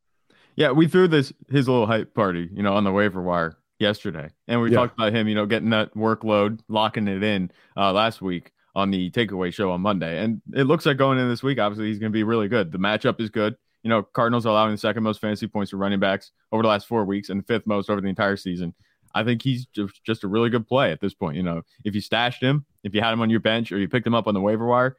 [0.58, 4.30] Yeah, we threw this his little hype party, you know, on the waiver wire yesterday,
[4.48, 4.78] and we Yeah.
[4.78, 8.92] talked about him, you know, getting that workload, locking it in uh, last week on
[8.92, 12.00] the takeaway show on Monday, and it looks like going in this week, obviously he's
[12.00, 12.72] going to be really good.
[12.72, 13.56] The matchup is good.
[13.84, 16.70] You know, Cardinals are allowing the second most fantasy points for running backs over the
[16.70, 18.74] last four weeks, and fifth most over the entire season.
[19.16, 21.38] I think he's just, just a really good play at this point.
[21.38, 23.88] You know, if you stashed him, if you had him on your bench, or you
[23.88, 24.98] picked him up on the waiver wire,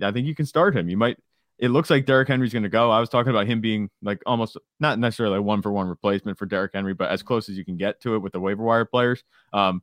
[0.00, 0.88] I think you can start him.
[0.88, 1.18] You might
[1.58, 2.90] it looks like Derrick Henry's going to go.
[2.90, 6.36] I was talking about him being like almost not necessarily a one for one replacement
[6.36, 8.64] for Derrick Henry, but as close as you can get to it with the waiver
[8.64, 9.22] wire players.
[9.52, 9.80] Um,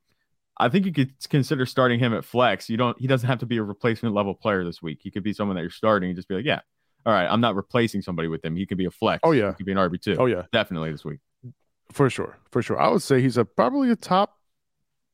[0.57, 2.69] I think you could consider starting him at flex.
[2.69, 2.99] You don't.
[2.99, 4.99] He doesn't have to be a replacement level player this week.
[5.01, 6.59] He could be someone that you're starting and just be like, yeah,
[7.05, 8.57] all right, I'm not replacing somebody with him.
[8.57, 9.21] He could be a flex.
[9.23, 9.51] Oh, yeah.
[9.51, 10.17] he could be an RB two.
[10.19, 11.19] Oh yeah, definitely this week.
[11.91, 12.79] For sure, for sure.
[12.79, 14.37] I would say he's a probably a top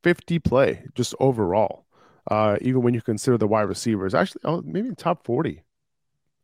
[0.04, 1.86] fifty play just overall.
[2.30, 5.62] Uh, even when you consider the wide receivers, actually, oh, maybe top forty.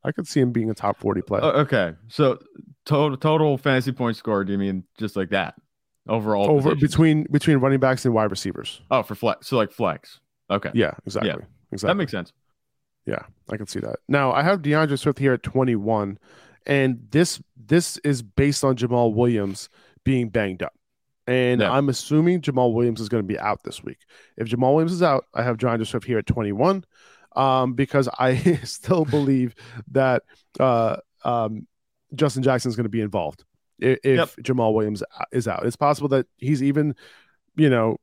[0.04, 1.40] I could see him being a top forty play.
[1.42, 2.40] Uh, okay, so
[2.86, 4.44] total total fantasy point score.
[4.44, 5.56] Do you mean just like that
[6.08, 6.50] overall?
[6.50, 8.82] Over between between running backs and wide receivers.
[8.90, 9.48] oh for flex.
[9.48, 10.20] So like flex.
[10.50, 11.30] Okay, Yeah, exactly.
[11.30, 11.38] Yeah.
[11.72, 11.94] Exactly.
[11.94, 12.34] that makes sense.
[13.06, 13.98] Yeah, I can see that.
[14.08, 16.20] Now I have D'Andre Swift here at 21,
[16.66, 19.70] and this this is based on Jamaal Williams
[20.04, 20.74] being banged up.
[21.28, 21.72] And Yeah.
[21.72, 24.00] I'm assuming Jamaal Williams is going to be out this week.
[24.38, 26.84] If Jamaal Williams is out, I have D'Andre Swift here at 21,
[27.36, 29.56] um, because I still believe
[29.92, 30.24] that
[30.60, 31.68] uh, um,
[32.16, 33.44] Justin Jackson is going to be involved
[33.80, 34.30] if Yep.
[34.42, 35.66] Jamaal Williams is out.
[35.66, 36.96] It's possible that he's even,
[37.56, 37.98] you know,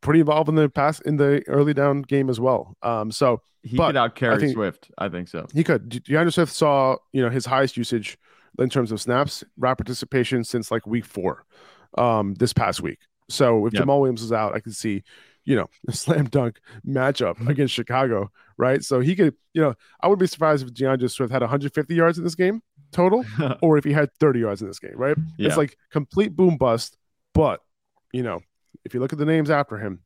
[0.00, 2.76] pretty involved in the pass in the early down game as well.
[2.82, 4.90] Um, so He could out carry Swift.
[4.98, 5.46] I think so.
[5.54, 5.88] he could.
[6.04, 8.18] D'Andre Swift saw, you know, his highest usage
[8.58, 11.44] in terms of snaps, route participation since like week four,
[11.96, 12.98] um, this past week.
[13.28, 13.84] So if Yep.
[13.84, 15.02] Jamaal Williams is out, I can see,
[15.44, 17.48] you know, a slam dunk matchup Mm-hmm.
[17.48, 18.82] against Chicago, right?
[18.82, 22.18] So he could, you know, I would be surprised if D'Andre Swift had 150 yards
[22.18, 23.24] in this game total,
[23.62, 25.16] or if he had 30 yards in this game, right?
[25.36, 25.48] Yeah.
[25.48, 26.96] It's like complete boom bust.
[27.34, 27.60] But,
[28.12, 28.40] you know,
[28.84, 30.00] if you look at the names after him,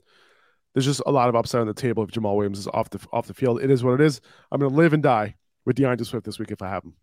[0.75, 2.99] there's just a lot of upside on the table if Jamaal Williams is off the
[3.12, 3.62] off the field.
[3.62, 4.21] It is what it is.
[4.51, 6.95] I'm going to live and die with D'Andre Swift this week if I have him.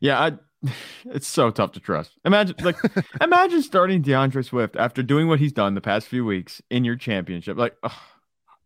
[0.00, 0.32] Yeah, I,
[1.06, 2.12] it's so tough to trust.
[2.24, 2.76] Imagine like
[3.20, 6.96] imagine starting D'Andre Swift after doing what he's done the past few weeks in your
[6.96, 7.56] championship.
[7.56, 7.92] Like, ugh,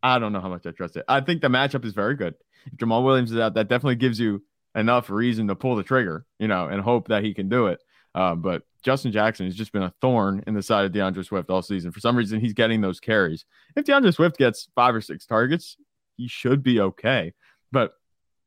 [0.02, 1.04] I don't know how much I trust it.
[1.08, 2.34] I think the matchup is very good.
[2.66, 4.42] If Jamaal Williams is out, that definitely gives you
[4.74, 7.80] enough reason to pull the trigger, you know, and hope that he can do it.
[8.14, 11.50] Uh, but Justin Jackson has just been a thorn in the side of D'Andre Swift
[11.50, 11.92] all season.
[11.92, 13.44] For some reason, he's getting those carries.
[13.76, 15.76] If D'Andre Swift gets five or six targets,
[16.16, 17.34] he should be okay.
[17.72, 17.92] But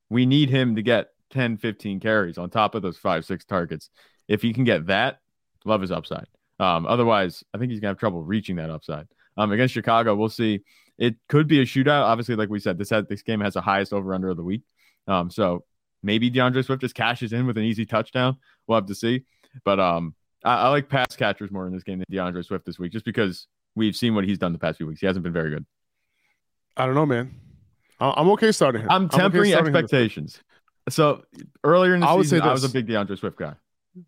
[0.09, 3.89] we need him to get 10, 15 carries on top of those five, six targets.
[4.27, 5.19] If he can get that,
[5.65, 6.27] love his upside.
[6.59, 9.07] Um, otherwise, I think he's gonna have trouble reaching that upside.
[9.35, 10.61] Um, against Chicago, we'll see.
[10.97, 12.03] It could be a shootout.
[12.03, 14.43] Obviously, like we said, this has, this game has the highest over under of the
[14.43, 14.61] week.
[15.07, 15.65] Um, so
[16.03, 18.37] maybe D'Andre Swift just cashes in with an easy touchdown.
[18.67, 19.23] We'll have to see.
[19.65, 20.13] But um,
[20.45, 23.05] I, I like pass catchers more in this game than D'Andre Swift this week, just
[23.05, 25.01] because we've seen what he's done the past few weeks.
[25.01, 25.65] He hasn't been very good.
[26.77, 27.33] I don't know, man.
[27.99, 28.87] I'm okay starting him.
[28.89, 30.41] I'm tempering okay expectations.
[30.89, 31.23] So
[31.63, 33.55] earlier in the I would season, say I was a big D'Andre Swift guy.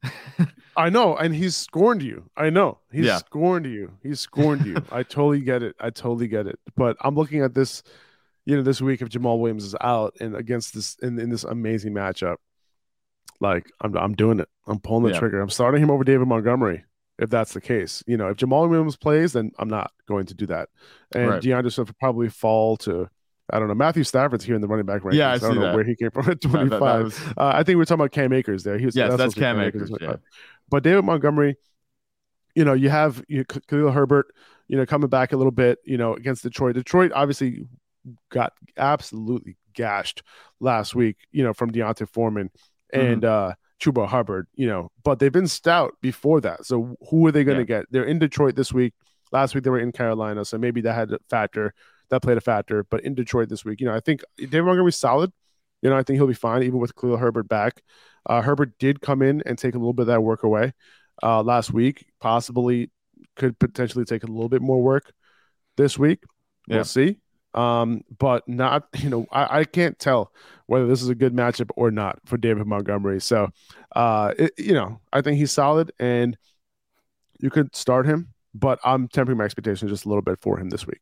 [0.78, 2.30] I know, and he's scorned you.
[2.36, 3.18] I know he's Yeah.
[3.20, 3.94] scorned you.
[4.04, 4.76] He's scorned you.
[4.92, 5.76] I totally get it.
[5.80, 6.60] I totally get it.
[6.76, 7.82] But I'm looking at this,
[8.46, 11.44] you know, this week if Jamaal Williams is out and against this in, in this
[11.46, 12.38] amazing matchup,
[13.40, 14.50] like I'm I'm doing it.
[14.68, 15.20] I'm pulling the Yeah.
[15.20, 15.40] trigger.
[15.42, 16.84] I'm starting him over David Montgomery.
[17.18, 20.34] If that's the case, you know, if Jamaal Williams plays, then I'm not going to
[20.34, 20.68] do that.
[21.14, 21.42] And Right.
[21.42, 23.08] D'Andre Swift will probably fall to,
[23.52, 23.76] I don't know.
[23.76, 25.14] Matthew Stafford's here in the running back rankings.
[25.16, 25.76] Yeah, I don't see know that.
[25.76, 27.04] where he came from at That- that- that 25.
[27.04, 28.78] was- Uh, I think we are talking about Cam Akers there.
[28.78, 29.92] He was yes, that's to be Cam Akers.
[29.94, 30.16] at Yeah.
[30.70, 31.58] But David Montgomery,
[32.56, 34.34] you know, you have you, Khalil Herbert,
[34.68, 36.74] you know, coming back a little bit, you know, against Detroit.
[36.76, 37.68] Detroit obviously
[38.30, 40.24] got absolutely gashed
[40.60, 42.50] last week, you know, from D'Onta Foreman
[42.94, 46.66] and uh Chuba Hubbard, you know, but they've been stout before that.
[46.66, 47.86] So who are they going to get?
[47.92, 48.94] They're in Detroit this week.
[49.34, 51.74] Last week they were in Carolina, so maybe that had a factor.
[52.10, 54.96] That played a factor, but in Detroit this week, you know, I think David Montgomery's
[54.96, 55.32] solid.
[55.82, 57.82] You know, I think he'll be fine even with Khalil Herbert back.
[58.26, 60.74] Uh, Herbert did come in and take a little bit of that work away
[61.22, 62.06] uh, last week.
[62.20, 62.90] Possibly
[63.36, 65.14] could potentially take a little bit more work
[65.78, 66.24] this week.
[66.68, 66.78] Yeah.
[66.78, 67.18] We'll see.
[67.54, 70.32] Um, but not, you know, I, I can't tell
[70.68, 73.22] whether this is a good matchup or not for David Montgomery.
[73.22, 73.50] So,
[73.96, 76.38] uh, it, you know, I think he's solid and
[77.40, 80.70] you could start him, but I'm tempering my expectations just a little bit for him
[80.70, 81.00] this week.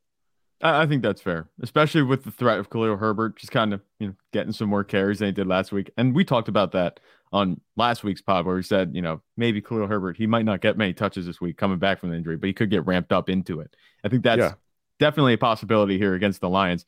[0.64, 3.82] I, I think that's fair, especially with the threat of Khalil Herbert just kind of
[4.00, 5.92] you know getting some more carries than he did last week.
[5.98, 7.00] And we talked about that
[7.32, 10.62] on last week's pod where we said, you know, maybe Khalil Herbert he might not
[10.62, 13.12] get many touches this week coming back from the injury, but he could get ramped
[13.12, 13.76] up into it.
[14.04, 14.54] I think that's Yeah.
[15.00, 16.86] definitely a possibility here against the Lions.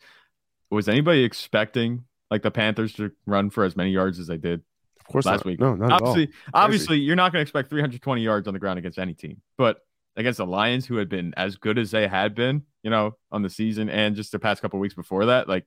[0.71, 4.61] Was anybody expecting like the Panthers to run for as many yards as they did?
[4.99, 5.45] Of course, Last not.
[5.45, 5.59] week.
[5.59, 6.09] No, not at all.
[6.09, 9.41] obviously, obviously, you're not going to expect 320 yards on the ground against any team,
[9.57, 9.81] but
[10.17, 13.41] against the Lions, who had been as good as they had been, you know, on
[13.41, 15.65] the season and just the past couple weeks before that, like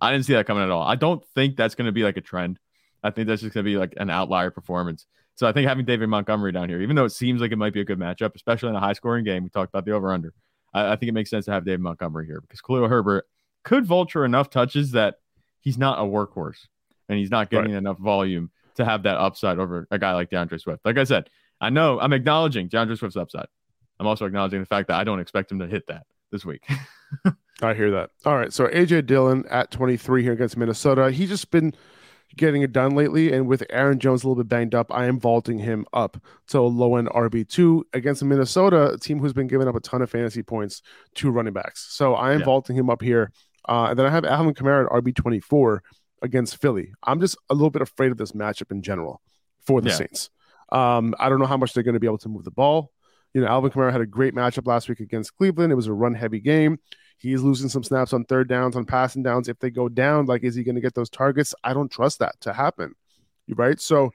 [0.00, 0.82] I didn't see that coming at all.
[0.82, 2.58] I don't think that's going to be like a trend.
[3.02, 5.06] I think that's just going to be like an outlier performance.
[5.36, 7.72] So I think having David Montgomery down here, even though it seems like it might
[7.72, 10.12] be a good matchup, especially in a high scoring game, we talked about the over
[10.12, 10.32] under.
[10.72, 13.26] I, I think it makes sense to have David Montgomery here because Khalil Herbert
[13.64, 15.16] could vulture enough touches that
[15.60, 16.66] he's not a workhorse
[17.08, 20.58] and he's not getting enough volume to have that upside over a guy like D'Andre
[20.58, 20.84] Swift.
[20.84, 21.28] Like I said,
[21.60, 23.46] I know I'm acknowledging D'Andre Swift's upside.
[24.00, 26.64] I'm also acknowledging the fact that I don't expect him to hit that this week.
[27.62, 28.10] I hear that.
[28.24, 28.52] All right.
[28.52, 31.10] So AJ Dillon at 23 here against Minnesota.
[31.12, 31.72] He's just been
[32.36, 33.32] getting it done lately.
[33.32, 36.16] And with Aaron Jones a little bit banged up, I am vaulting him up
[36.48, 40.10] to low end RB2 against Minnesota, a team who's been giving up a ton of
[40.10, 40.82] fantasy points
[41.14, 41.86] to running backs.
[41.90, 42.46] So I am Yeah.
[42.46, 43.30] vaulting him up here.
[43.68, 45.78] Uh, and then I have Alvin Kamara at RB24
[46.22, 46.92] against Philly.
[47.04, 49.22] I'm just a little bit afraid of this matchup in general
[49.64, 49.96] for the Yeah.
[49.96, 50.30] Saints.
[50.72, 52.90] Um, I don't know how much they're going to be able to move the ball.
[53.34, 55.72] You know, Alvin Kamara had a great matchup last week against Cleveland.
[55.72, 56.78] It was a run heavy game.
[57.18, 59.48] He's losing some snaps on third downs, on passing downs.
[59.48, 61.54] If they go down, like, is he going to get those targets?
[61.64, 62.94] I don't trust that to happen.
[63.46, 63.80] You right?
[63.80, 64.10] So,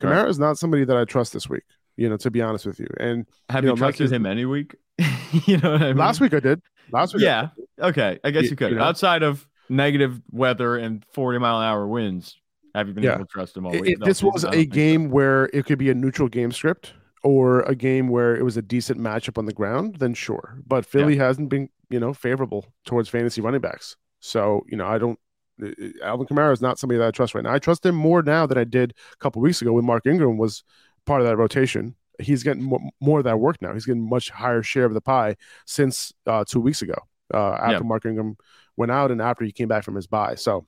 [0.00, 1.64] Kamara is not somebody that I trust this week.
[1.96, 2.88] You know, to be honest with you.
[2.98, 4.74] And have You know, like trusted his- him any week?
[5.46, 5.96] you know what I mean?
[5.98, 6.62] last week I did.
[6.90, 7.48] Last week, I Yeah.
[7.80, 8.18] Okay.
[8.24, 8.70] I guess You- you could.
[8.72, 8.84] you know?
[8.84, 12.36] Outside of negative weather and 40 mile an hour winds,
[12.74, 13.14] have you been Yeah.
[13.16, 13.98] able to trust him all week?
[13.98, 14.74] No, this was a think so.
[14.74, 18.56] game where it could be a neutral game script or a game where it was
[18.56, 20.58] a decent matchup on the ground, then sure.
[20.66, 23.96] But Philly hasn't been, you know, favorable towards fantasy running backs.
[24.20, 25.18] So, you know, I don't.
[25.62, 25.68] uh,
[26.02, 27.52] Alvin Kamara is not somebody that I trust right now.
[27.52, 30.36] I trust him more now than I did a couple weeks ago when Mark Ingram
[30.38, 30.64] was
[31.06, 31.94] part of that rotation.
[32.18, 33.72] He's getting more, more of that work now.
[33.72, 36.94] He's getting much higher share of the pie since uh, two weeks ago
[37.32, 37.80] uh, after Yeah.
[37.80, 38.36] Mark Ingram
[38.76, 40.34] went out and after he came back from his bye.
[40.34, 40.66] So,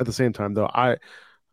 [0.00, 0.96] at the same time, though, I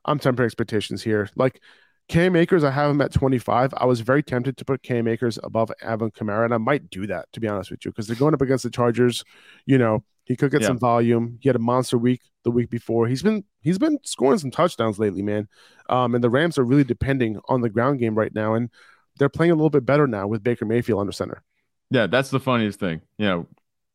[0.04, 1.30] I'm tempering expectations here.
[1.36, 1.62] Like
[2.08, 3.74] Cam Akers, I have him at 25.
[3.76, 7.08] I was very tempted to put Cam Akers above Alvin Kamara, and I might do
[7.08, 9.24] that to be honest with you, because they're going up against the Chargers.
[9.66, 10.68] You know, He could get Yeah.
[10.70, 11.38] some volume.
[11.40, 13.08] He had a monster week the week before.
[13.08, 15.48] He's been he's been scoring some touchdowns lately, man.
[15.88, 18.72] Um, and the Rams are really depending on the ground game right now, and
[19.18, 21.44] they're playing a little bit better now with Baker Mayfield under center.
[21.92, 23.02] Yeah, that's the funniest thing.
[23.20, 23.48] You know,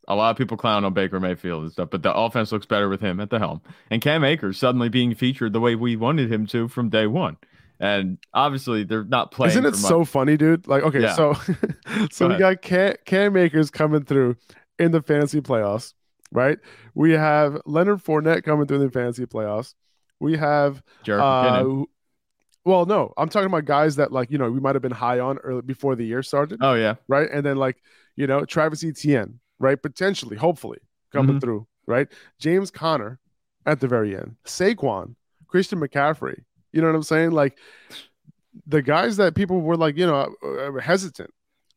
[0.07, 2.88] a lot of people clown on Baker Mayfield and stuff, but the offense looks better
[2.88, 3.61] with him at the helm.
[3.90, 7.38] And Cam Akers suddenly being featured the way we wanted him to from day one.
[7.81, 9.51] And obviously, they're not playing.
[9.53, 10.69] Isn't it so funny, dude?
[10.69, 11.14] Like, okay, Yeah.
[11.14, 11.33] so
[12.12, 14.37] so Go we got Cam, Cam Akers coming through
[14.79, 15.95] in the fantasy playoffs,
[16.31, 16.59] right?
[16.95, 19.75] We have Leonard Fournette coming through in the fantasy playoffs.
[20.21, 21.25] We have Jared uh,
[21.64, 21.87] McKinnon?
[22.66, 25.19] well, no, I'm talking about guys that like you know we might have been high
[25.19, 27.31] on early before the year started, Oh yeah, right?
[27.33, 27.77] And then like
[28.16, 29.81] you know Travis Etienne, right?
[29.81, 30.79] Potentially, hopefully
[31.12, 31.40] coming Mhm.
[31.40, 32.09] through, right?
[32.38, 33.19] James Conner
[33.64, 35.14] at the very end, Saquon,
[35.49, 36.43] Christian McCaffrey.
[36.72, 37.30] You know what I'm saying?
[37.33, 37.59] Like
[38.66, 41.30] the guys that people were like you know uh, hesitant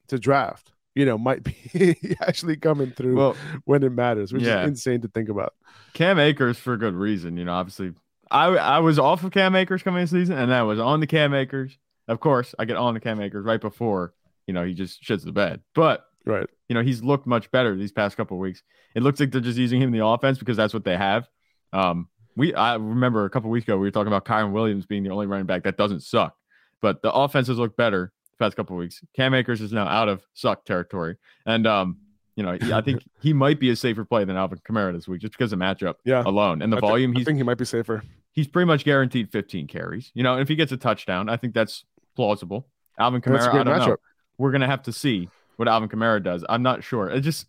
[0.07, 4.63] to draft, you know, might be actually coming through well, when it matters, which Yeah.
[4.63, 5.53] is insane to think about.
[5.93, 7.37] Cam Akers for good reason.
[7.37, 7.93] You know, obviously,
[8.31, 11.33] I I was off of Cam Akers coming season, and I was on the Cam
[11.33, 11.77] Akers.
[12.07, 14.13] Of course, I get on the Cam Akers right before
[14.47, 15.61] you know he just shits the bed.
[15.75, 16.47] But Right.
[16.69, 18.63] you know he's looked much better these past couple of weeks.
[18.95, 21.27] It looks like they're just using him in the offense because that's what they have.
[21.71, 25.03] Um, we I remember a couple weeks ago we were talking about Kyren Williams being
[25.03, 26.35] the only running back that doesn't suck,
[26.81, 29.01] but the offenses look better the past couple of weeks.
[29.15, 31.97] Cam Akers is now out of suck territory, and um,
[32.35, 35.21] you know I think he might be a safer play than Alvin Kamara this week
[35.21, 36.23] just because of matchup Yeah.
[36.25, 37.11] alone and the I volume.
[37.15, 38.03] I he's think he might be safer.
[38.31, 40.11] he's pretty much guaranteed 15 carries.
[40.15, 42.67] You know, and if he gets a touchdown, I think that's plausible.
[42.99, 43.97] Alvin And that's a Kamara, I don't know.
[44.37, 46.43] We're gonna have to see what Alvin Kamara does.
[46.49, 47.09] I'm not sure.
[47.09, 47.45] It just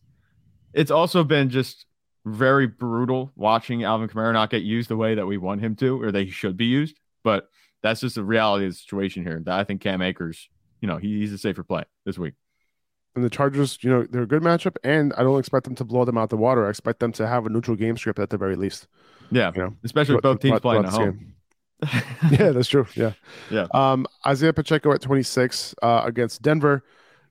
[0.75, 1.87] it's also been just
[2.25, 6.01] very brutal watching Alvin Kamara not get used the way that we want him to
[6.01, 6.99] or that he should be used.
[7.23, 7.49] But
[7.83, 9.41] that's just the reality of the situation here.
[9.45, 10.49] That I think Cam Akers,
[10.81, 12.35] you know, he, he's a safer play this week.
[13.15, 15.85] And the Chargers, you know, they're a good matchup, and I don't expect them to
[15.85, 16.67] blow them out the water.
[16.67, 18.89] I expect them to have a neutral game script at the very least.
[19.31, 21.35] Yeah, You know, especially with both teams playing at home.
[22.31, 22.87] yeah, that's true.
[22.97, 23.13] Yeah.
[23.51, 23.67] Yeah.
[23.73, 26.83] Um, Isaiah Pacheco at 26 uh, against Denver.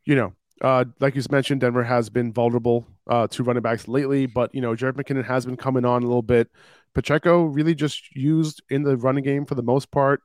[0.06, 4.26] You know, uh, like you mentioned, Denver has been vulnerable uh, to running backs lately,
[4.26, 6.50] but you know, Jerick McKinnon has been coming on a little bit.
[6.94, 10.22] Pacheco really just used in the running game for the most part.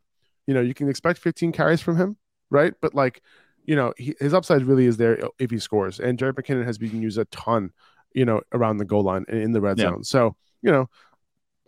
[0.47, 2.17] You know, you can expect 15 carries from him,
[2.51, 2.75] right?
[2.81, 3.23] But like,
[3.65, 5.99] you know, he, his upside really is there if he scores.
[5.99, 7.71] And Jerick McKinnon has been used a ton,
[8.15, 9.91] you know, around the goal line and in the red Yeah.
[9.91, 10.05] zone.
[10.05, 10.89] So, you know,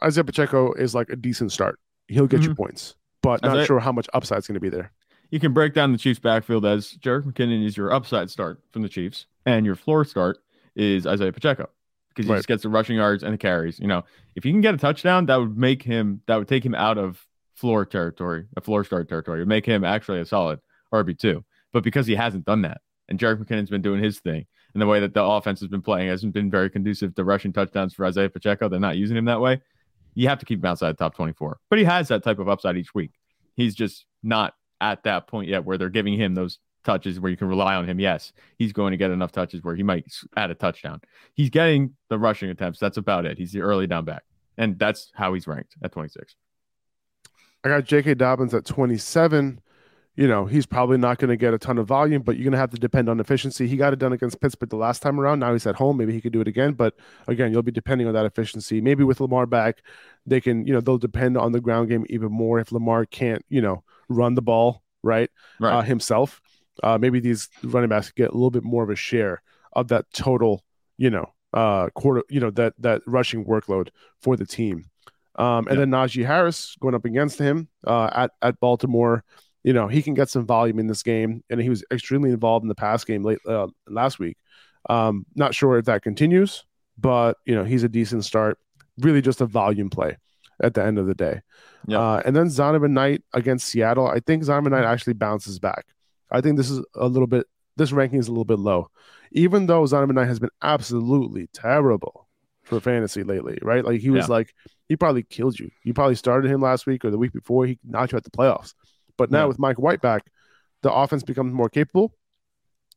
[0.03, 1.79] Isaiah Pacheco is like a decent start.
[2.09, 4.92] He'll get you points, but not sure how much upside's going to be there.
[5.31, 8.83] You can break down the Chiefs backfield as Jerick McKinnon is your upside start from
[8.83, 10.38] the Chiefs, and your floor start
[10.75, 11.69] is Isaiah Pacheco
[12.09, 12.38] because he Right.
[12.38, 13.79] just gets the rushing yards and the carries.
[13.79, 14.03] You know,
[14.35, 16.99] if you can get a touchdown, that would make him that would take him out
[16.99, 19.38] of floor territory, a floor start territory.
[19.38, 20.61] It would make him actually a solid
[20.93, 21.45] RB two.
[21.73, 24.87] But because he hasn't done that, and Jerick McKinnon's been doing his thing, and the
[24.87, 28.05] way that the offense has been playing hasn't been very conducive to rushing touchdowns for
[28.05, 28.69] Isaiah Pacheco.
[28.69, 29.61] They're not using him that way.
[30.14, 31.59] You have to keep him outside the top 24.
[31.69, 33.12] But he has that type of upside each week.
[33.55, 37.37] He's just not at that point yet where they're giving him those touches where you
[37.37, 38.01] can rely on him.
[38.01, 41.01] Yes, he's going to get enough touches where he might add a touchdown.
[41.35, 42.79] He's getting the rushing attempts.
[42.79, 43.38] That's about it.
[43.38, 44.23] He's the early down back.
[44.57, 46.35] And that's how he's ranked at 26.
[47.64, 48.14] I got J.K.
[48.14, 49.61] Dobbins at 27.
[50.16, 52.53] You know, he's probably not going to get a ton of volume, but you're going
[52.53, 53.66] to have to depend on efficiency.
[53.69, 55.38] He got it done against Pittsburgh the last time around.
[55.38, 55.97] Now he's at home.
[55.97, 56.73] Maybe he could do it again.
[56.73, 56.95] But
[57.27, 58.81] again, you'll be depending on that efficiency.
[58.81, 59.83] Maybe with Lamar back,
[60.27, 63.45] they can, you know, they'll depend on the ground game even more if Lamar can't,
[63.49, 65.31] you know, run the ball, right?
[65.59, 65.73] Right.
[65.79, 66.40] Uh, himself.
[66.83, 69.42] Uh, maybe these running backs get a little bit more of a share
[69.75, 70.62] of that total,
[70.99, 73.88] you know, uh, quarter, you know, that that rushing workload
[74.20, 74.85] for the team.
[75.37, 75.81] Um, and Yeah.
[75.81, 79.25] then Najee Harris going up against him uh, at at Baltimore.
[79.62, 82.64] You know, he can get some volume in this game, and he was extremely involved
[82.64, 84.37] in the pass game late uh, last week.
[84.88, 86.64] Um, not sure if that continues,
[86.99, 88.59] but you know, he's a decent start.
[88.99, 90.16] Really, just a volume play
[90.62, 91.40] at the end of the day.
[91.87, 91.99] Yeah.
[92.01, 94.07] Uh, and then Zonovan Knight against Seattle.
[94.07, 95.87] I think Zonovan Knight actually bounces back.
[96.31, 97.46] I think this is a little bit.
[97.77, 98.90] This ranking is a little bit low,
[99.33, 102.29] even though Zonovan Knight has been absolutely terrible
[102.62, 103.59] for fantasy lately.
[103.62, 103.85] Right?
[103.85, 104.35] Like he was Yeah.
[104.35, 104.55] like
[104.88, 105.70] he probably killed you.
[105.85, 107.64] You probably started him last week or the week before.
[107.66, 108.75] He knocked you out the playoffs.
[109.16, 109.46] But now Yeah.
[109.46, 110.27] with Mike White back,
[110.83, 112.14] the offense becomes more capable.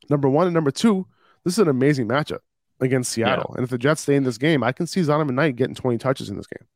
[0.09, 1.07] Number one and number two,
[1.45, 2.39] this is an amazing matchup
[2.81, 3.53] against Seattle.
[3.55, 5.97] And if the Jets stay in this game, I can see Zonovan Knight getting 20
[5.97, 6.67] touches in this game.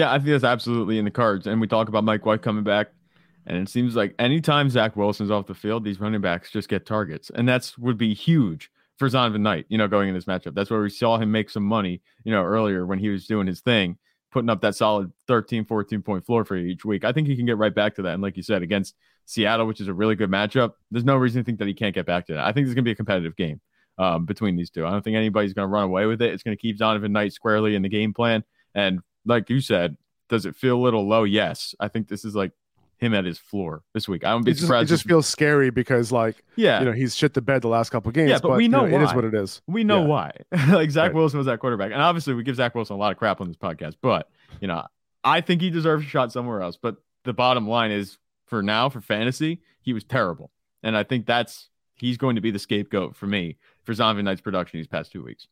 [0.00, 1.46] Yeah, I think that's absolutely in the cards.
[1.46, 2.88] And we talk about Mike White coming back.
[3.46, 6.86] And it seems like anytime Zach Wilson's off the field, these running backs just get
[6.86, 7.30] targets.
[7.34, 10.54] And that's would be huge for Zonovan Knight, you know, going in this matchup.
[10.54, 13.46] That's where we saw him make some money, you know, earlier when he was doing
[13.46, 13.98] his thing,
[14.32, 17.04] putting up that solid 13, 14 point floor for each week.
[17.04, 18.14] I think he can get right back to that.
[18.14, 18.94] And like you said, against
[19.26, 21.94] Seattle, which is a really good matchup, there's no reason to think that he can't
[21.94, 22.46] get back to that.
[22.46, 23.60] I think this is going to be a competitive game.
[23.98, 24.86] um, between these two.
[24.86, 26.32] I don't think anybody's going to run away with it.
[26.32, 28.44] It's going to keep Zonovan Knight squarely in the game plan.
[28.74, 29.96] And like you said,
[30.28, 31.24] does it feel a little low?
[31.24, 31.74] Yes.
[31.80, 32.52] I think this is like
[33.00, 34.24] him at his floor this week.
[34.24, 34.90] I don't be it just, surprised.
[34.90, 37.90] It just feels scary because, like, yeah, you know, he's shit the bed the last
[37.90, 38.30] couple of games.
[38.30, 39.62] Yeah, but, but we know, you know it is what it is.
[39.66, 40.06] We know yeah.
[40.06, 40.32] why.
[40.68, 41.14] like Zach right.
[41.14, 43.48] Wilson was that quarterback, and obviously we give Zach Wilson a lot of crap on
[43.48, 43.96] this podcast.
[44.00, 44.28] But
[44.60, 44.86] you know,
[45.24, 46.78] I think he deserves a shot somewhere else.
[46.80, 50.50] But the bottom line is, for now, for fantasy, he was terrible,
[50.82, 54.40] and I think that's he's going to be the scapegoat for me for Zonovan Knight's
[54.40, 55.48] production these past two weeks.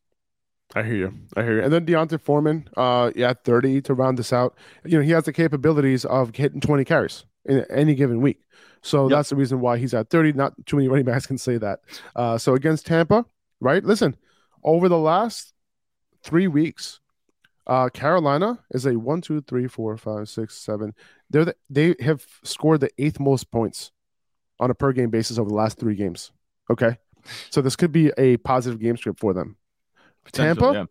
[0.75, 1.14] I hear you.
[1.37, 1.62] I hear you.
[1.62, 4.57] And then D'Onta Foreman, uh, yeah, 30 to round this out.
[4.85, 8.41] You know, he has the capabilities of hitting 20 carries in any given week.
[8.83, 9.16] So yep.
[9.16, 10.35] that's the reason why he's at 30.
[10.35, 11.81] Not too many running backs can say that.
[12.14, 13.25] Uh, so against Tampa,
[13.61, 13.83] right?
[13.83, 14.16] Listen,
[14.62, 15.55] over the last
[16.23, 17.01] three weeks,
[17.66, 20.95] uh, Carolina is a one, two, three, four, five, six, seven.
[21.31, 23.93] They're the, they have scored the eighth most points
[24.59, 26.33] on a per game basis over the last three games.
[26.71, 26.97] Okay,
[27.51, 29.57] so this could be a positive game script for them.
[30.33, 30.85] Tampa, yeah.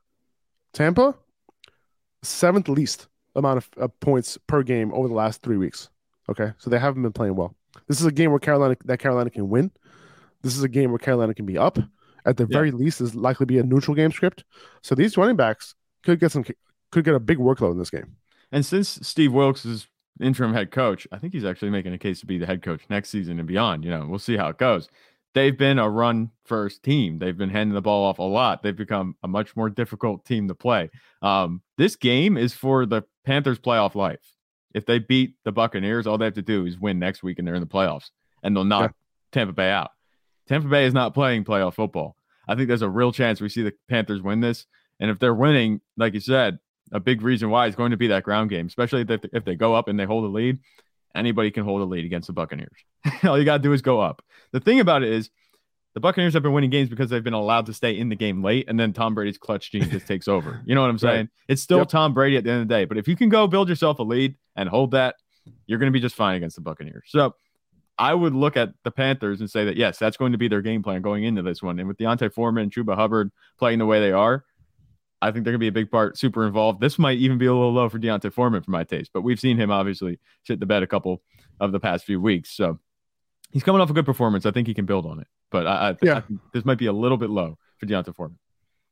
[0.74, 1.16] Tampa,
[2.24, 5.90] seventh least amount of, of points per game over the last three weeks.
[6.30, 7.56] Okay, so they haven't been playing well.
[7.88, 9.72] This is a game where Carolina that Carolina can win.
[10.42, 11.78] This is a game where Carolina can be up.
[12.26, 12.58] At the yeah.
[12.58, 14.44] very least, is likely to be a neutral game script.
[14.82, 16.44] So these running backs could get some
[16.92, 18.18] could get a big workload in this game.
[18.52, 19.88] And since Steve Wilks is
[20.20, 22.82] interim head coach, I think he's actually making a case to be the head coach
[22.90, 23.86] next season and beyond.
[23.86, 24.90] You know, we'll see how it goes.
[25.38, 27.20] They've been a run first team.
[27.20, 28.64] They've been handing the ball off a lot.
[28.64, 30.90] They've become a much more difficult team to play.
[31.22, 34.34] Um, this game is for the Panthers' playoff life.
[34.74, 37.48] If they beat the Buccaneers, all they have to do is win next week and
[37.48, 38.10] they're in the playoffs
[38.42, 39.32] and they'll knock yeah.
[39.32, 39.92] Tampa Bay out.
[40.48, 42.16] Tampa Bay is not playing playoff football.
[42.48, 44.66] I think there's a real chance we see the Panthers win this.
[45.00, 46.58] And if they're winning, like you said,
[46.92, 49.54] a big reason why is going to be that ground game, especially if, if they
[49.54, 50.58] go up and they hold a lead.
[51.16, 52.78] Anybody can hold a lead against the Buccaneers.
[53.24, 54.24] All you got to do is go up.
[54.52, 55.30] The thing about it is,
[55.94, 58.44] the Buccaneers have been winning games because they've been allowed to stay in the game
[58.44, 60.62] late, and then Tom Brady's clutch gene just takes over.
[60.64, 61.18] You know what I'm saying?
[61.22, 61.30] Right.
[61.48, 61.88] It's still yep.
[61.88, 62.86] Tom Brady at the end of the day.
[62.86, 65.16] But if you can go build yourself a lead and hold that,
[65.66, 67.06] you're going to be just fine against the Buccaneers.
[67.08, 67.34] So
[67.98, 70.62] I would look at the Panthers and say that yes, that's going to be their
[70.62, 71.80] game plan going into this one.
[71.80, 74.46] And with D'Onta Foreman and Chuba Hubbard playing the way they are,
[75.22, 76.80] I think they're going to be a big part, super involved.
[76.80, 79.40] This might even be a little low for D'Onta Foreman for my taste, but we've
[79.40, 81.22] seen him obviously shit the bed a couple
[81.60, 82.56] of the past few weeks.
[82.56, 82.80] So
[83.52, 84.46] he's coming off a good performance.
[84.46, 86.18] I think he can build on it, but I, I, yeah.
[86.18, 88.38] I this might be a little bit low for D'Onta Foreman.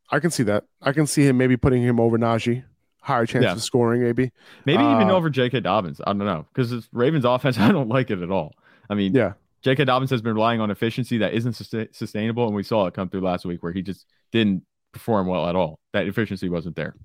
[0.10, 0.66] I can see that.
[0.82, 2.64] I can see him maybe putting him over Najee.
[3.02, 3.52] Higher chance yeah.
[3.52, 4.32] of scoring, maybe.
[4.66, 5.60] Maybe uh, even over J.K.
[5.60, 6.02] Dobbins.
[6.02, 8.54] I don't know because it's Ravens offense, I don't like it at all.
[8.90, 9.86] I mean, yeah, J.K.
[9.86, 13.22] Dobbins has been relying on efficiency that isn't sustainable, and we saw it come through
[13.22, 14.64] last week where he just didn't
[14.96, 15.80] perform well at all.
[15.92, 16.96] That efficiency wasn't there.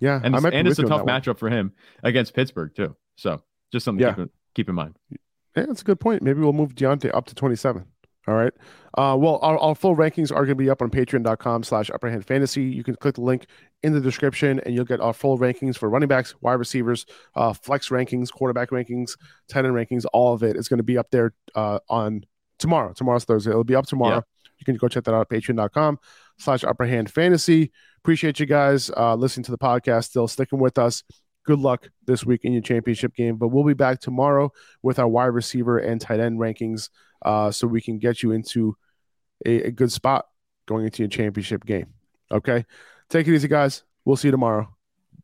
[0.00, 1.36] Yeah, and, and it's a tough matchup one.
[1.36, 1.72] for him
[2.02, 2.96] against Pittsburgh too.
[3.16, 4.14] So just something yeah.
[4.14, 4.96] to keep, keep in mind.
[5.10, 6.22] Yeah, that's a good point.
[6.22, 7.84] Maybe we'll move D'Onta up to 27.
[8.26, 8.52] All right.
[8.96, 12.26] Uh, well, our, our, full rankings are going to be up on patreon.com slash upperhand
[12.26, 12.62] fantasy.
[12.62, 13.46] You can click the link
[13.82, 17.54] in the description and you'll get our full rankings for running backs, wide receivers, uh,
[17.54, 19.16] flex rankings, quarterback rankings,
[19.48, 20.04] tight end rankings.
[20.12, 22.24] All of it is going to be up there uh, on
[22.58, 22.92] tomorrow.
[22.92, 23.50] Tomorrow's Thursday.
[23.50, 24.22] It'll be up tomorrow.
[24.58, 25.98] You can go check that out at patreon.com
[26.38, 27.72] slash upperhand fantasy.
[27.98, 31.02] Appreciate you guys uh, listening to the podcast, still sticking with us.
[31.44, 33.36] Good luck this week in your championship game.
[33.36, 34.52] But we'll be back tomorrow
[34.82, 36.90] with our wide receiver and tight end rankings
[37.24, 38.76] uh, so we can get you into
[39.46, 40.26] a, a good spot
[40.66, 41.86] going into your championship game.
[42.30, 42.66] Okay.
[43.08, 43.84] Take it easy, guys.
[44.04, 44.68] We'll see you tomorrow.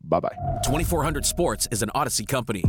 [0.03, 0.37] Bye bye.
[0.65, 2.65] 2400 Sports is an Audacy company.